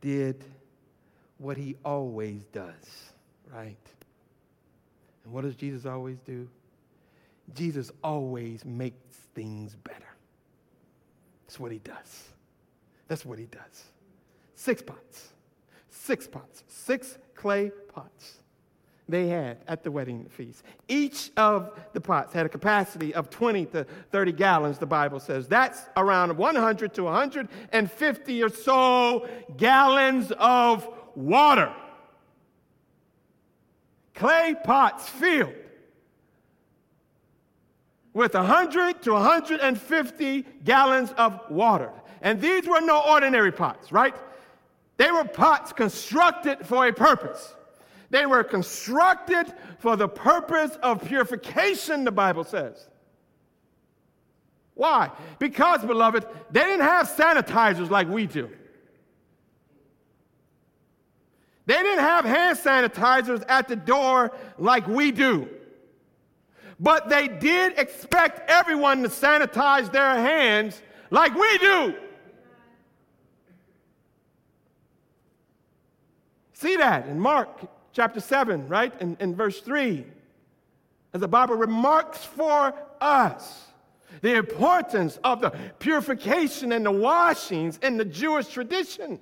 did 0.00 0.44
what 1.38 1.56
he 1.56 1.76
always 1.84 2.42
does, 2.52 3.12
right? 3.52 3.76
And 5.24 5.32
what 5.32 5.44
does 5.44 5.56
Jesus 5.56 5.84
always 5.86 6.18
do? 6.20 6.48
Jesus 7.52 7.92
always 8.02 8.64
makes 8.64 9.16
things 9.34 9.76
better. 9.76 9.98
That's 11.46 11.60
what 11.60 11.72
he 11.72 11.78
does. 11.78 12.28
That's 13.08 13.24
what 13.24 13.38
he 13.38 13.46
does. 13.46 13.84
Six 14.54 14.82
pots, 14.82 15.28
six 15.90 16.26
pots, 16.26 16.64
six 16.68 17.18
clay 17.34 17.70
pots 17.92 18.38
they 19.08 19.28
had 19.28 19.58
at 19.68 19.82
the 19.82 19.90
wedding 19.90 20.24
feast. 20.26 20.64
Each 20.88 21.30
of 21.36 21.78
the 21.92 22.00
pots 22.00 22.32
had 22.32 22.46
a 22.46 22.48
capacity 22.48 23.14
of 23.14 23.28
20 23.28 23.66
to 23.66 23.84
30 24.10 24.32
gallons, 24.32 24.78
the 24.78 24.86
Bible 24.86 25.20
says. 25.20 25.46
That's 25.46 25.82
around 25.96 26.36
100 26.36 26.94
to 26.94 27.04
150 27.04 28.42
or 28.42 28.48
so 28.48 29.28
gallons 29.56 30.32
of 30.38 30.88
water. 31.14 31.72
Clay 34.14 34.54
pots 34.64 35.08
filled 35.08 35.52
with 38.14 38.34
100 38.34 39.02
to 39.02 39.12
150 39.12 40.46
gallons 40.64 41.12
of 41.18 41.40
water. 41.50 41.90
And 42.22 42.40
these 42.40 42.66
were 42.66 42.80
no 42.80 43.02
ordinary 43.06 43.52
pots, 43.52 43.92
right? 43.92 44.14
They 44.96 45.10
were 45.10 45.24
pots 45.24 45.72
constructed 45.72 46.64
for 46.64 46.86
a 46.86 46.92
purpose. 46.92 47.54
They 48.10 48.24
were 48.26 48.44
constructed 48.44 49.52
for 49.80 49.96
the 49.96 50.08
purpose 50.08 50.78
of 50.82 51.04
purification, 51.04 52.04
the 52.04 52.12
Bible 52.12 52.44
says. 52.44 52.88
Why? 54.74 55.10
Because, 55.38 55.84
beloved, 55.84 56.24
they 56.50 56.60
didn't 56.60 56.86
have 56.86 57.08
sanitizers 57.08 57.90
like 57.90 58.08
we 58.08 58.26
do. 58.26 58.48
They 61.66 61.74
didn't 61.74 62.04
have 62.04 62.24
hand 62.24 62.58
sanitizers 62.58 63.44
at 63.48 63.68
the 63.68 63.76
door 63.76 64.32
like 64.58 64.86
we 64.86 65.10
do. 65.10 65.48
But 66.80 67.08
they 67.08 67.28
did 67.28 67.78
expect 67.78 68.48
everyone 68.50 69.02
to 69.02 69.08
sanitize 69.08 69.90
their 69.92 70.14
hands 70.14 70.80
like 71.10 71.34
we 71.34 71.58
do. 71.58 71.94
See 76.54 76.76
that 76.76 77.06
in 77.06 77.20
Mark 77.20 77.48
chapter 77.92 78.20
7, 78.20 78.68
right? 78.68 78.92
In, 79.00 79.16
in 79.20 79.34
verse 79.34 79.60
3. 79.60 80.04
As 81.12 81.20
the 81.20 81.28
Bible 81.28 81.54
remarks 81.54 82.24
for 82.24 82.74
us 83.00 83.64
the 84.20 84.34
importance 84.36 85.18
of 85.24 85.40
the 85.40 85.50
purification 85.78 86.72
and 86.72 86.86
the 86.86 86.90
washings 86.90 87.78
in 87.82 87.96
the 87.96 88.04
Jewish 88.04 88.48
tradition. 88.48 89.20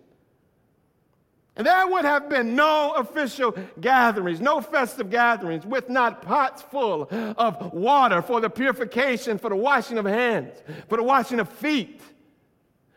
And 1.54 1.66
there 1.66 1.86
would 1.86 2.06
have 2.06 2.30
been 2.30 2.54
no 2.56 2.94
official 2.96 3.54
gatherings, 3.80 4.40
no 4.40 4.62
festive 4.62 5.10
gatherings 5.10 5.66
with 5.66 5.90
not 5.90 6.22
pots 6.22 6.62
full 6.62 7.08
of 7.10 7.74
water 7.74 8.22
for 8.22 8.40
the 8.40 8.48
purification, 8.48 9.36
for 9.38 9.50
the 9.50 9.56
washing 9.56 9.98
of 9.98 10.06
hands, 10.06 10.54
for 10.88 10.96
the 10.96 11.02
washing 11.02 11.40
of 11.40 11.48
feet, 11.50 12.00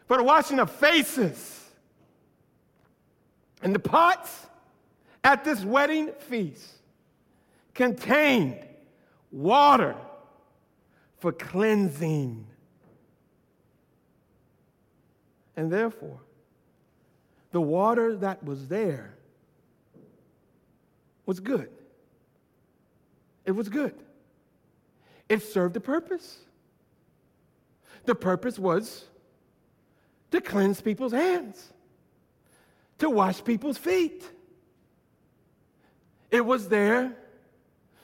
for 0.07 0.17
the 0.17 0.23
washing 0.23 0.59
of 0.59 0.71
faces. 0.71 1.69
And 3.61 3.75
the 3.75 3.79
pots 3.79 4.47
at 5.23 5.43
this 5.43 5.65
wedding 5.65 6.13
feast 6.19 6.65
contained 7.73 8.65
water 9.31 9.95
for 11.17 11.33
cleansing. 11.33 12.47
And 15.57 15.71
therefore, 15.71 16.19
the 17.55 17.61
water 17.61 18.17
that 18.17 18.43
was 18.43 18.67
there 18.67 19.13
was 21.25 21.39
good. 21.39 21.69
It 23.45 23.53
was 23.53 23.69
good. 23.69 23.95
It 25.29 25.41
served 25.41 25.77
a 25.77 25.79
purpose. 25.79 26.39
The 28.03 28.13
purpose 28.13 28.59
was 28.59 29.05
to 30.31 30.41
cleanse 30.41 30.81
people's 30.81 31.13
hands, 31.13 31.71
to 32.97 33.09
wash 33.09 33.41
people's 33.41 33.77
feet. 33.77 34.29
It 36.31 36.45
was 36.45 36.67
there 36.67 37.15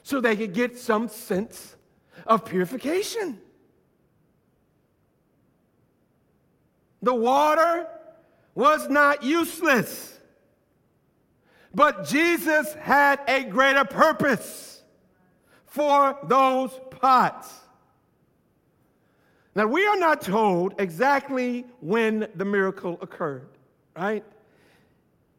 so 0.01 0.21
they 0.21 0.37
could 0.37 0.53
get 0.53 0.79
some 0.79 1.09
sense 1.09 1.75
of 2.25 2.45
purification. 2.45 3.37
The 7.01 7.13
water 7.13 7.89
was 8.55 8.89
not 8.89 9.23
useless. 9.23 10.19
But 11.73 12.05
Jesus 12.05 12.73
had 12.73 13.21
a 13.27 13.43
greater 13.43 13.85
purpose 13.85 14.83
for 15.65 16.17
those 16.23 16.77
pots. 16.89 17.59
Now, 19.55 19.67
we 19.67 19.85
are 19.85 19.97
not 19.97 20.21
told 20.21 20.75
exactly 20.79 21.65
when 21.79 22.27
the 22.35 22.45
miracle 22.45 22.97
occurred, 23.01 23.47
right? 23.97 24.23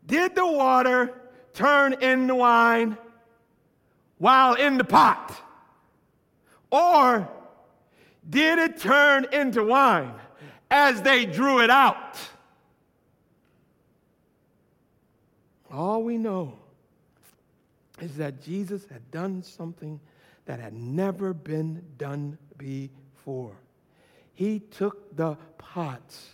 Did 0.06 0.34
the 0.34 0.46
water 0.46 1.14
turn 1.54 1.94
into 1.94 2.34
wine 2.34 2.96
while 4.18 4.54
in 4.54 4.78
the 4.78 4.84
pot? 4.84 5.34
Or 6.70 7.28
did 8.28 8.58
it 8.58 8.78
turn 8.78 9.26
into 9.32 9.64
wine 9.64 10.14
as 10.70 11.02
they 11.02 11.26
drew 11.26 11.60
it 11.60 11.70
out? 11.70 12.18
All 15.72 16.02
we 16.02 16.18
know 16.18 16.58
is 18.00 18.16
that 18.16 18.42
Jesus 18.42 18.86
had 18.90 19.10
done 19.10 19.42
something 19.42 19.98
that 20.44 20.60
had 20.60 20.74
never 20.74 21.32
been 21.32 21.82
done 21.96 22.36
before. 22.58 23.56
He 24.34 24.60
took 24.60 25.16
the 25.16 25.36
pots 25.56 26.32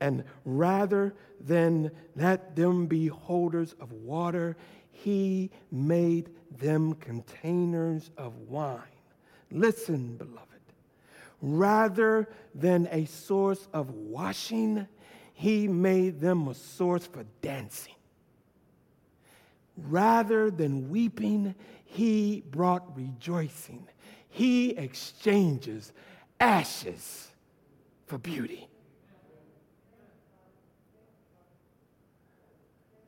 and 0.00 0.24
rather 0.44 1.14
than 1.40 1.90
let 2.16 2.56
them 2.56 2.86
be 2.86 3.08
holders 3.08 3.74
of 3.80 3.92
water, 3.92 4.56
he 4.90 5.50
made 5.70 6.30
them 6.56 6.94
containers 6.94 8.10
of 8.16 8.36
wine. 8.48 8.80
Listen, 9.50 10.16
beloved. 10.16 10.44
Rather 11.40 12.28
than 12.54 12.88
a 12.90 13.04
source 13.06 13.68
of 13.72 13.90
washing, 13.90 14.86
he 15.34 15.68
made 15.68 16.20
them 16.20 16.48
a 16.48 16.54
source 16.54 17.06
for 17.06 17.24
dancing. 17.42 17.94
Rather 19.86 20.50
than 20.50 20.90
weeping, 20.90 21.54
he 21.84 22.42
brought 22.50 22.96
rejoicing. 22.96 23.86
He 24.28 24.70
exchanges 24.70 25.92
ashes 26.40 27.28
for 28.06 28.18
beauty. 28.18 28.68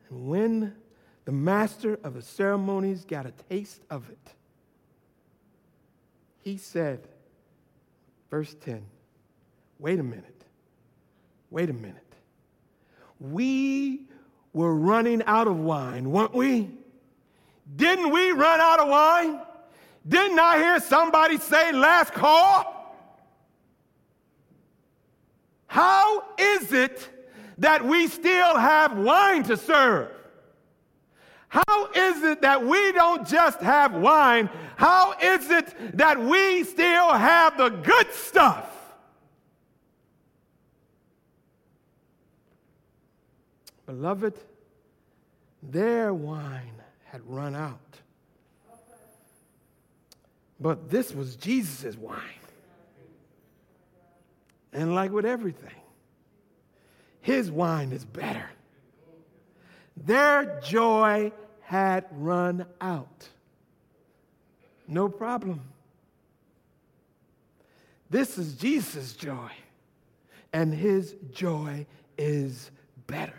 And 0.09 0.29
when 0.29 0.75
the 1.25 1.33
master 1.33 1.99
of 2.05 2.15
the 2.15 2.23
ceremonies 2.23 3.05
got 3.05 3.27
a 3.27 3.33
taste 3.49 3.83
of 3.91 4.09
it, 4.09 4.35
he 6.43 6.57
said, 6.57 7.07
verse 8.31 8.55
10, 8.65 8.85
wait 9.79 9.99
a 9.99 10.03
minute, 10.03 10.45
wait 11.51 11.69
a 11.69 11.75
minute. 11.75 12.15
We 13.19 14.09
were 14.53 14.75
running 14.75 15.23
out 15.25 15.47
of 15.47 15.57
wine, 15.59 16.11
weren't 16.11 16.35
we? 16.35 16.71
Didn't 17.77 18.11
we 18.11 18.33
run 18.33 18.61
out 18.61 18.81
of 18.81 18.89
wine? 18.89 19.41
Didn't 20.07 20.39
I 20.39 20.59
hear 20.59 20.81
somebody 20.81 21.39
say 21.39 21.73
last 21.73 22.13
call? 22.13 22.97
How 25.67 26.25
is 26.37 26.73
it 26.73 27.09
that 27.59 27.85
we 27.85 28.09
still 28.09 28.57
have 28.57 28.97
wine 28.97 29.45
to 29.45 29.57
serve? 29.57 30.11
How 31.49 31.91
is 31.95 32.23
it 32.23 32.43
that 32.43 32.65
we 32.65 32.93
don't 32.93 33.27
just 33.27 33.61
have 33.61 33.95
wine? 33.95 34.49
How 34.77 35.15
is 35.21 35.51
it 35.51 35.97
that 35.97 36.21
we 36.21 36.65
still 36.65 37.11
have 37.11 37.57
the 37.57 37.69
good 37.69 38.13
stuff? 38.13 38.80
Beloved, 43.91 44.35
their 45.65 46.15
wine 46.15 46.81
had 47.07 47.23
run 47.27 47.57
out. 47.57 47.99
But 50.61 50.89
this 50.89 51.13
was 51.13 51.35
Jesus' 51.35 51.97
wine. 51.97 52.21
And 54.73 54.95
like 54.95 55.11
with 55.11 55.27
everything, 55.27 55.75
his 57.21 57.51
wine 57.51 57.91
is 57.91 58.05
better. 58.05 58.49
Their 59.97 60.61
joy 60.61 61.33
had 61.63 62.07
run 62.13 62.67
out. 62.81 63.29
No 64.87 65.09
problem. 65.09 65.63
This 68.09 68.39
is 68.39 68.55
Jesus' 68.55 69.15
joy, 69.15 69.51
and 70.53 70.73
his 70.73 71.17
joy 71.33 71.87
is 72.17 72.71
better. 73.09 73.35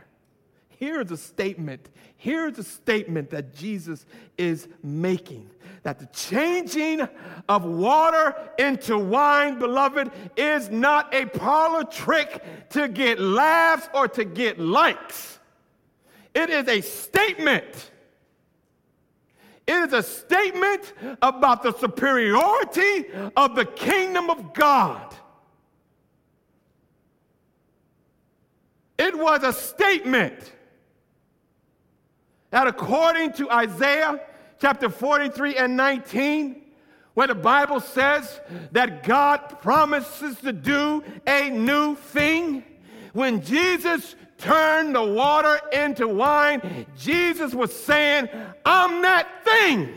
Here's 0.81 1.11
a 1.11 1.17
statement. 1.17 1.91
Here's 2.17 2.57
a 2.57 2.63
statement 2.63 3.29
that 3.29 3.53
Jesus 3.53 4.03
is 4.35 4.67
making 4.81 5.47
that 5.83 5.99
the 5.99 6.07
changing 6.07 7.07
of 7.47 7.63
water 7.63 8.35
into 8.57 8.97
wine, 8.97 9.59
beloved, 9.59 10.09
is 10.35 10.71
not 10.71 11.13
a 11.13 11.25
parlor 11.27 11.83
trick 11.83 12.43
to 12.69 12.87
get 12.87 13.19
laughs 13.19 13.89
or 13.93 14.07
to 14.07 14.25
get 14.25 14.59
likes. 14.59 15.37
It 16.33 16.49
is 16.49 16.67
a 16.67 16.81
statement. 16.81 17.91
It 19.67 19.73
is 19.73 19.93
a 19.93 20.01
statement 20.01 20.93
about 21.21 21.61
the 21.61 21.77
superiority 21.77 23.05
of 23.37 23.55
the 23.55 23.65
kingdom 23.65 24.31
of 24.31 24.53
God. 24.53 25.13
It 28.97 29.15
was 29.17 29.43
a 29.43 29.53
statement 29.53 30.53
that, 32.51 32.67
according 32.67 33.33
to 33.33 33.49
Isaiah 33.49 34.19
chapter 34.59 34.89
43 34.89 35.57
and 35.57 35.75
19, 35.75 36.61
where 37.13 37.27
the 37.27 37.35
Bible 37.35 37.79
says 37.79 38.39
that 38.71 39.03
God 39.03 39.59
promises 39.61 40.37
to 40.41 40.53
do 40.53 41.03
a 41.27 41.49
new 41.49 41.95
thing, 41.95 42.63
when 43.13 43.41
Jesus 43.41 44.15
turned 44.37 44.95
the 44.95 45.03
water 45.03 45.59
into 45.73 46.07
wine, 46.07 46.85
Jesus 46.97 47.53
was 47.53 47.73
saying, 47.73 48.29
I'm 48.65 49.01
that 49.01 49.43
thing. 49.43 49.93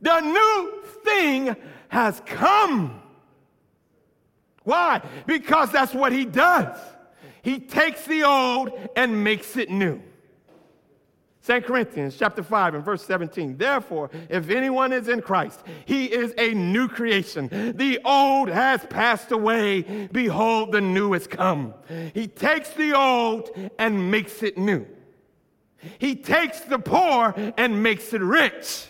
The 0.00 0.20
new 0.20 0.82
thing 1.04 1.56
has 1.88 2.20
come. 2.26 3.00
Why? 4.62 5.02
Because 5.26 5.70
that's 5.72 5.94
what 5.94 6.12
he 6.12 6.24
does. 6.24 6.76
He 7.44 7.60
takes 7.60 8.06
the 8.06 8.24
old 8.24 8.72
and 8.96 9.22
makes 9.22 9.56
it 9.56 9.70
new. 9.70 10.00
2 11.46 11.60
Corinthians 11.60 12.16
chapter 12.18 12.42
5 12.42 12.76
and 12.76 12.84
verse 12.84 13.04
17. 13.04 13.58
Therefore, 13.58 14.10
if 14.30 14.48
anyone 14.48 14.94
is 14.94 15.08
in 15.08 15.20
Christ, 15.20 15.62
he 15.84 16.06
is 16.06 16.32
a 16.38 16.54
new 16.54 16.88
creation. 16.88 17.48
The 17.76 18.00
old 18.02 18.48
has 18.48 18.86
passed 18.86 19.30
away. 19.30 20.08
Behold, 20.10 20.72
the 20.72 20.80
new 20.80 21.12
has 21.12 21.26
come. 21.26 21.74
He 22.14 22.28
takes 22.28 22.70
the 22.70 22.96
old 22.96 23.50
and 23.78 24.10
makes 24.10 24.42
it 24.42 24.56
new. 24.56 24.86
He 25.98 26.16
takes 26.16 26.60
the 26.60 26.78
poor 26.78 27.34
and 27.58 27.82
makes 27.82 28.14
it 28.14 28.22
rich. 28.22 28.86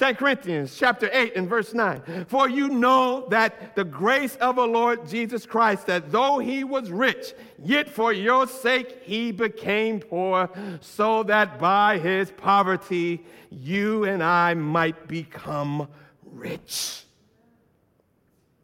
2 0.00 0.14
Corinthians 0.14 0.74
chapter 0.78 1.10
8 1.12 1.36
and 1.36 1.46
verse 1.46 1.74
9. 1.74 2.24
For 2.26 2.48
you 2.48 2.70
know 2.70 3.26
that 3.28 3.76
the 3.76 3.84
grace 3.84 4.34
of 4.36 4.58
our 4.58 4.66
Lord 4.66 5.06
Jesus 5.06 5.44
Christ, 5.44 5.88
that 5.88 6.10
though 6.10 6.38
he 6.38 6.64
was 6.64 6.90
rich, 6.90 7.34
yet 7.62 7.90
for 7.90 8.10
your 8.10 8.46
sake 8.46 9.02
he 9.02 9.30
became 9.30 10.00
poor, 10.00 10.48
so 10.80 11.22
that 11.24 11.58
by 11.58 11.98
his 11.98 12.30
poverty 12.30 13.26
you 13.50 14.04
and 14.04 14.22
I 14.22 14.54
might 14.54 15.06
become 15.06 15.86
rich. 16.24 17.04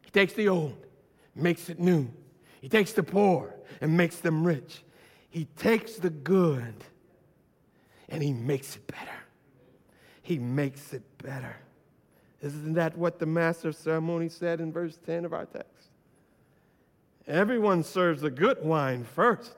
He 0.01 0.09
takes 0.09 0.33
the 0.33 0.49
old, 0.49 0.87
makes 1.35 1.69
it 1.69 1.79
new. 1.79 2.09
He 2.61 2.67
takes 2.67 2.93
the 2.93 3.03
poor 3.03 3.53
and 3.79 3.95
makes 3.95 4.15
them 4.15 4.43
rich. 4.43 4.83
He 5.29 5.45
takes 5.55 5.97
the 5.97 6.09
good 6.09 6.83
and 8.09 8.23
he 8.23 8.33
makes 8.33 8.75
it 8.75 8.87
better. 8.87 9.16
He 10.27 10.39
makes 10.39 10.91
it 10.91 11.03
better. 11.23 11.55
Isn't 12.41 12.73
that 12.73 12.97
what 12.97 13.17
the 13.17 13.25
master 13.25 13.69
of 13.69 13.77
ceremony 13.77 14.27
said 14.27 14.59
in 14.59 14.73
verse 14.73 14.99
10 15.05 15.23
of 15.23 15.31
our 15.31 15.45
text? 15.45 15.87
Everyone 17.25 17.81
serves 17.81 18.19
the 18.19 18.29
good 18.29 18.61
wine 18.61 19.05
first. 19.05 19.55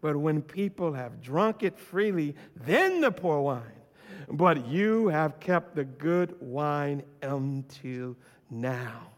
But 0.00 0.16
when 0.16 0.40
people 0.40 0.94
have 0.94 1.20
drunk 1.20 1.62
it 1.62 1.78
freely, 1.78 2.34
then 2.56 3.02
the 3.02 3.10
poor 3.10 3.42
wine. 3.42 3.60
But 4.30 4.66
you 4.66 5.08
have 5.08 5.38
kept 5.40 5.74
the 5.74 5.84
good 5.84 6.34
wine 6.40 7.02
until 7.20 8.16
now. 8.48 9.08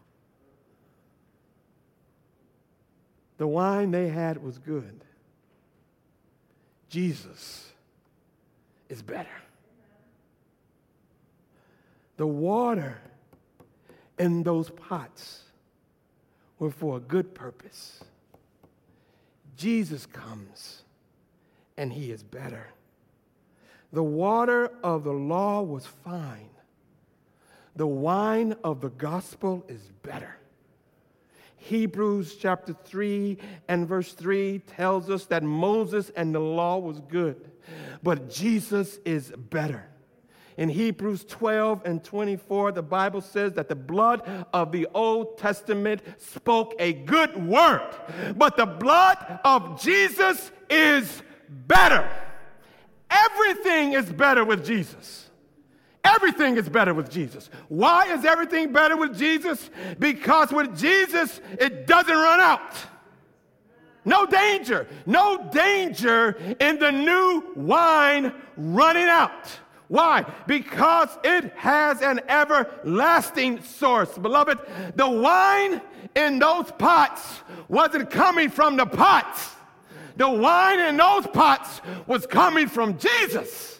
The 3.37 3.47
wine 3.47 3.91
they 3.91 4.09
had 4.09 4.43
was 4.43 4.57
good. 4.57 5.05
Jesus 6.89 7.71
is 8.89 9.01
better. 9.01 9.29
The 12.17 12.27
water 12.27 12.99
in 14.17 14.43
those 14.43 14.69
pots 14.71 15.43
were 16.59 16.71
for 16.71 16.97
a 16.97 16.99
good 16.99 17.33
purpose. 17.33 18.03
Jesus 19.55 20.05
comes 20.05 20.83
and 21.77 21.93
he 21.93 22.11
is 22.11 22.23
better. 22.23 22.67
The 23.93 24.03
water 24.03 24.71
of 24.83 25.03
the 25.03 25.13
law 25.13 25.61
was 25.61 25.85
fine. 25.85 26.49
The 27.75 27.87
wine 27.87 28.55
of 28.63 28.81
the 28.81 28.89
gospel 28.89 29.63
is 29.67 29.91
better. 30.01 30.37
Hebrews 31.57 32.37
chapter 32.39 32.73
3 32.73 33.37
and 33.67 33.87
verse 33.87 34.13
3 34.13 34.59
tells 34.59 35.09
us 35.09 35.25
that 35.25 35.43
Moses 35.43 36.11
and 36.15 36.33
the 36.33 36.39
law 36.39 36.77
was 36.77 36.99
good, 37.01 37.51
but 38.01 38.29
Jesus 38.29 38.99
is 39.05 39.31
better. 39.31 39.87
In 40.57 40.69
Hebrews 40.69 41.23
12 41.25 41.83
and 41.85 42.03
24, 42.03 42.71
the 42.71 42.81
Bible 42.81 43.21
says 43.21 43.53
that 43.53 43.69
the 43.69 43.75
blood 43.75 44.21
of 44.53 44.71
the 44.71 44.87
Old 44.93 45.37
Testament 45.37 46.01
spoke 46.17 46.73
a 46.79 46.93
good 46.93 47.47
word, 47.47 47.95
but 48.35 48.57
the 48.57 48.65
blood 48.65 49.39
of 49.45 49.79
Jesus 49.79 50.51
is 50.67 51.21
better. 51.67 52.09
Everything 53.09 53.93
is 53.93 54.11
better 54.11 54.43
with 54.43 54.65
Jesus. 54.65 55.29
Everything 56.03 56.57
is 56.57 56.67
better 56.67 56.93
with 56.93 57.11
Jesus. 57.11 57.49
Why 57.67 58.11
is 58.13 58.25
everything 58.25 58.71
better 58.71 58.97
with 58.97 59.17
Jesus? 59.17 59.69
Because 59.99 60.51
with 60.51 60.75
Jesus, 60.77 61.39
it 61.59 61.85
doesn't 61.85 62.15
run 62.15 62.39
out. 62.39 62.73
No 64.05 64.25
danger, 64.25 64.87
no 65.05 65.49
danger 65.51 66.37
in 66.59 66.79
the 66.79 66.91
new 66.91 67.51
wine 67.55 68.33
running 68.55 69.07
out. 69.07 69.49
Why? 69.87 70.25
Because 70.47 71.09
it 71.23 71.53
has 71.55 72.01
an 72.01 72.21
everlasting 72.27 73.61
source. 73.61 74.17
Beloved, 74.17 74.59
the 74.95 75.09
wine 75.09 75.81
in 76.15 76.39
those 76.39 76.71
pots 76.71 77.41
wasn't 77.69 78.09
coming 78.09 78.49
from 78.49 78.75
the 78.75 78.85
pots. 78.85 79.55
The 80.17 80.29
wine 80.29 80.79
in 80.79 80.97
those 80.97 81.27
pots 81.27 81.81
was 82.05 82.25
coming 82.25 82.67
from 82.67 82.97
Jesus. 82.97 83.79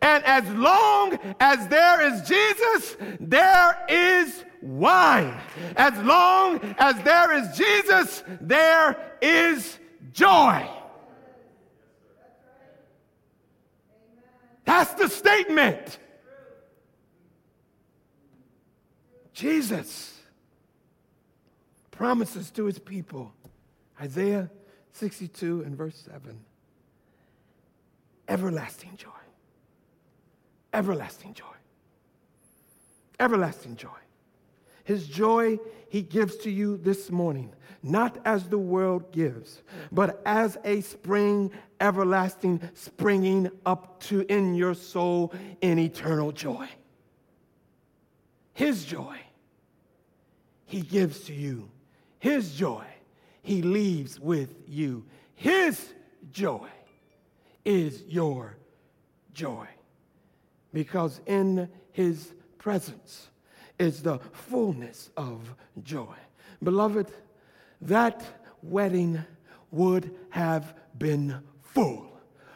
And 0.00 0.24
as 0.24 0.48
long 0.54 1.18
as 1.38 1.68
there 1.68 2.00
is 2.00 2.22
Jesus, 2.22 2.96
there 3.20 3.84
is 3.88 4.44
wine. 4.60 5.38
As 5.76 5.96
long 6.02 6.58
as 6.78 7.00
there 7.04 7.32
is 7.32 7.56
Jesus, 7.56 8.24
there 8.40 8.96
is 9.20 9.78
joy. 10.12 10.68
That's 14.64 14.94
the 14.94 15.08
statement. 15.08 15.98
Jesus 19.32 20.20
promises 21.90 22.50
to 22.52 22.64
his 22.64 22.78
people, 22.78 23.32
Isaiah 24.00 24.50
62 24.92 25.62
and 25.62 25.76
verse 25.76 25.96
7, 26.10 26.38
everlasting 28.28 28.96
joy. 28.96 29.08
Everlasting 30.72 31.34
joy. 31.34 31.44
Everlasting 33.20 33.76
joy. 33.76 33.88
His 34.84 35.06
joy 35.06 35.58
he 35.88 36.02
gives 36.02 36.36
to 36.38 36.50
you 36.50 36.76
this 36.78 37.10
morning, 37.10 37.52
not 37.82 38.18
as 38.24 38.48
the 38.48 38.58
world 38.58 39.12
gives, 39.12 39.62
but 39.90 40.22
as 40.24 40.56
a 40.64 40.80
spring 40.80 41.50
everlasting 41.80 42.60
springing 42.74 43.50
up 43.66 44.00
to 44.00 44.20
in 44.32 44.54
your 44.54 44.74
soul 44.74 45.32
in 45.60 45.78
eternal 45.78 46.32
joy. 46.32 46.68
His 48.54 48.84
joy 48.84 49.18
he 50.64 50.80
gives 50.80 51.24
to 51.24 51.34
you. 51.34 51.70
His 52.18 52.54
joy 52.54 52.86
he 53.42 53.62
leaves 53.62 54.18
with 54.18 54.54
you. 54.66 55.04
His 55.34 55.92
joy 56.30 56.68
is 57.64 58.02
your 58.08 58.56
joy. 59.34 59.66
Because 60.72 61.20
in 61.26 61.68
his 61.90 62.32
presence 62.58 63.28
is 63.82 64.00
the 64.02 64.18
fullness 64.32 65.10
of 65.16 65.54
joy. 65.82 66.14
Beloved, 66.62 67.10
that 67.80 68.24
wedding 68.62 69.20
would 69.72 70.14
have 70.30 70.74
been 70.96 71.36
full. 71.62 72.08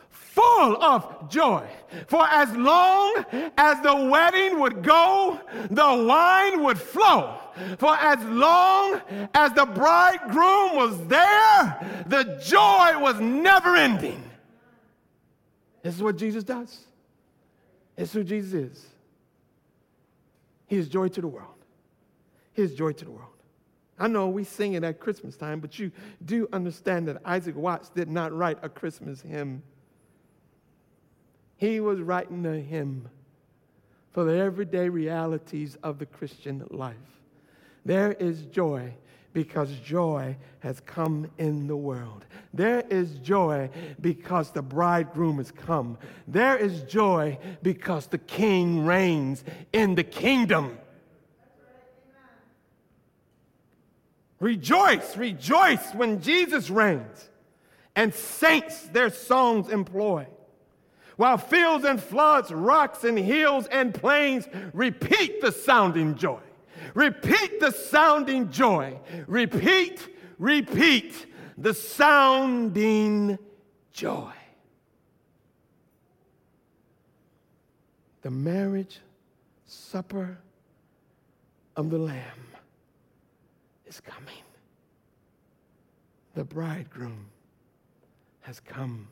Full 0.08 0.82
of 0.82 1.28
joy. 1.28 1.66
For 2.06 2.24
as 2.28 2.54
long 2.54 3.24
as 3.58 3.80
the 3.80 4.08
wedding 4.10 4.60
would 4.60 4.82
go, 4.82 5.40
the 5.70 6.04
wine 6.06 6.62
would 6.62 6.78
flow. 6.78 7.38
For 7.78 7.96
as 7.96 8.22
long 8.24 9.00
as 9.34 9.52
the 9.54 9.66
bridegroom 9.66 10.76
was 10.76 11.06
there, 11.08 12.04
the 12.06 12.40
joy 12.44 13.00
was 13.00 13.18
never 13.18 13.74
ending. 13.74 14.22
This 15.82 15.96
is 15.96 16.02
what 16.02 16.16
Jesus 16.16 16.44
does. 16.44 16.84
This 17.96 18.10
is 18.10 18.12
who 18.12 18.22
Jesus 18.22 18.52
is. 18.52 18.86
He 20.66 20.76
is 20.76 20.88
joy 20.88 21.08
to 21.08 21.20
the 21.20 21.28
world. 21.28 21.64
He 22.52 22.62
is 22.62 22.74
joy 22.74 22.92
to 22.92 23.04
the 23.04 23.10
world. 23.10 23.30
I 23.98 24.08
know 24.08 24.28
we 24.28 24.44
sing 24.44 24.74
it 24.74 24.84
at 24.84 25.00
Christmas 25.00 25.36
time, 25.36 25.60
but 25.60 25.78
you 25.78 25.90
do 26.24 26.48
understand 26.52 27.08
that 27.08 27.22
Isaac 27.24 27.56
Watts 27.56 27.88
did 27.88 28.10
not 28.10 28.32
write 28.32 28.58
a 28.62 28.68
Christmas 28.68 29.22
hymn. 29.22 29.62
He 31.56 31.80
was 31.80 32.00
writing 32.00 32.44
a 32.44 32.60
hymn 32.60 33.08
for 34.12 34.24
the 34.24 34.36
everyday 34.36 34.88
realities 34.88 35.76
of 35.82 35.98
the 35.98 36.06
Christian 36.06 36.66
life. 36.70 36.96
There 37.84 38.12
is 38.12 38.42
joy 38.46 38.94
because 39.36 39.70
joy 39.84 40.34
has 40.60 40.80
come 40.86 41.30
in 41.36 41.66
the 41.66 41.76
world. 41.76 42.24
There 42.54 42.82
is 42.88 43.16
joy 43.16 43.68
because 44.00 44.50
the 44.50 44.62
bridegroom 44.62 45.36
has 45.36 45.50
come. 45.50 45.98
There 46.26 46.56
is 46.56 46.80
joy 46.84 47.38
because 47.62 48.06
the 48.06 48.16
king 48.16 48.86
reigns 48.86 49.44
in 49.74 49.94
the 49.94 50.04
kingdom. 50.04 50.78
Rejoice, 54.40 55.18
rejoice 55.18 55.92
when 55.92 56.22
Jesus 56.22 56.70
reigns, 56.70 57.28
and 57.94 58.14
saints 58.14 58.84
their 58.86 59.10
songs 59.10 59.68
employ. 59.68 60.26
While 61.16 61.36
fields 61.36 61.84
and 61.84 62.02
floods, 62.02 62.50
rocks 62.50 63.04
and 63.04 63.18
hills 63.18 63.66
and 63.66 63.92
plains 63.92 64.48
repeat 64.72 65.42
the 65.42 65.52
sounding 65.52 66.14
joy. 66.14 66.40
Repeat 66.96 67.60
the 67.60 67.72
sounding 67.72 68.50
joy. 68.50 68.98
Repeat, 69.26 70.08
repeat 70.38 71.26
the 71.58 71.74
sounding 71.74 73.38
joy. 73.92 74.32
The 78.22 78.30
marriage 78.30 79.00
supper 79.66 80.38
of 81.76 81.90
the 81.90 81.98
Lamb 81.98 82.46
is 83.84 84.00
coming. 84.00 84.42
The 86.34 86.44
bridegroom 86.44 87.26
has 88.40 88.58
come. 88.58 89.06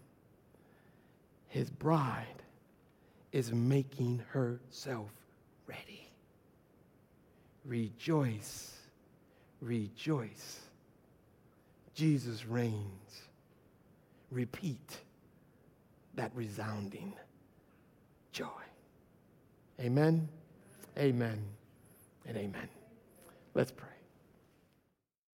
His 1.48 1.68
bride 1.68 2.42
is 3.30 3.52
making 3.52 4.22
herself 4.30 5.10
ready. 5.66 6.03
Rejoice, 7.64 8.72
rejoice. 9.60 10.60
Jesus 11.94 12.44
reigns. 12.44 13.22
Repeat 14.30 14.98
that 16.16 16.32
resounding 16.34 17.12
joy. 18.32 18.46
Amen, 19.80 20.28
amen, 20.98 21.42
and 22.26 22.36
amen. 22.36 22.68
Let's 23.54 23.70
pray. 23.70 23.93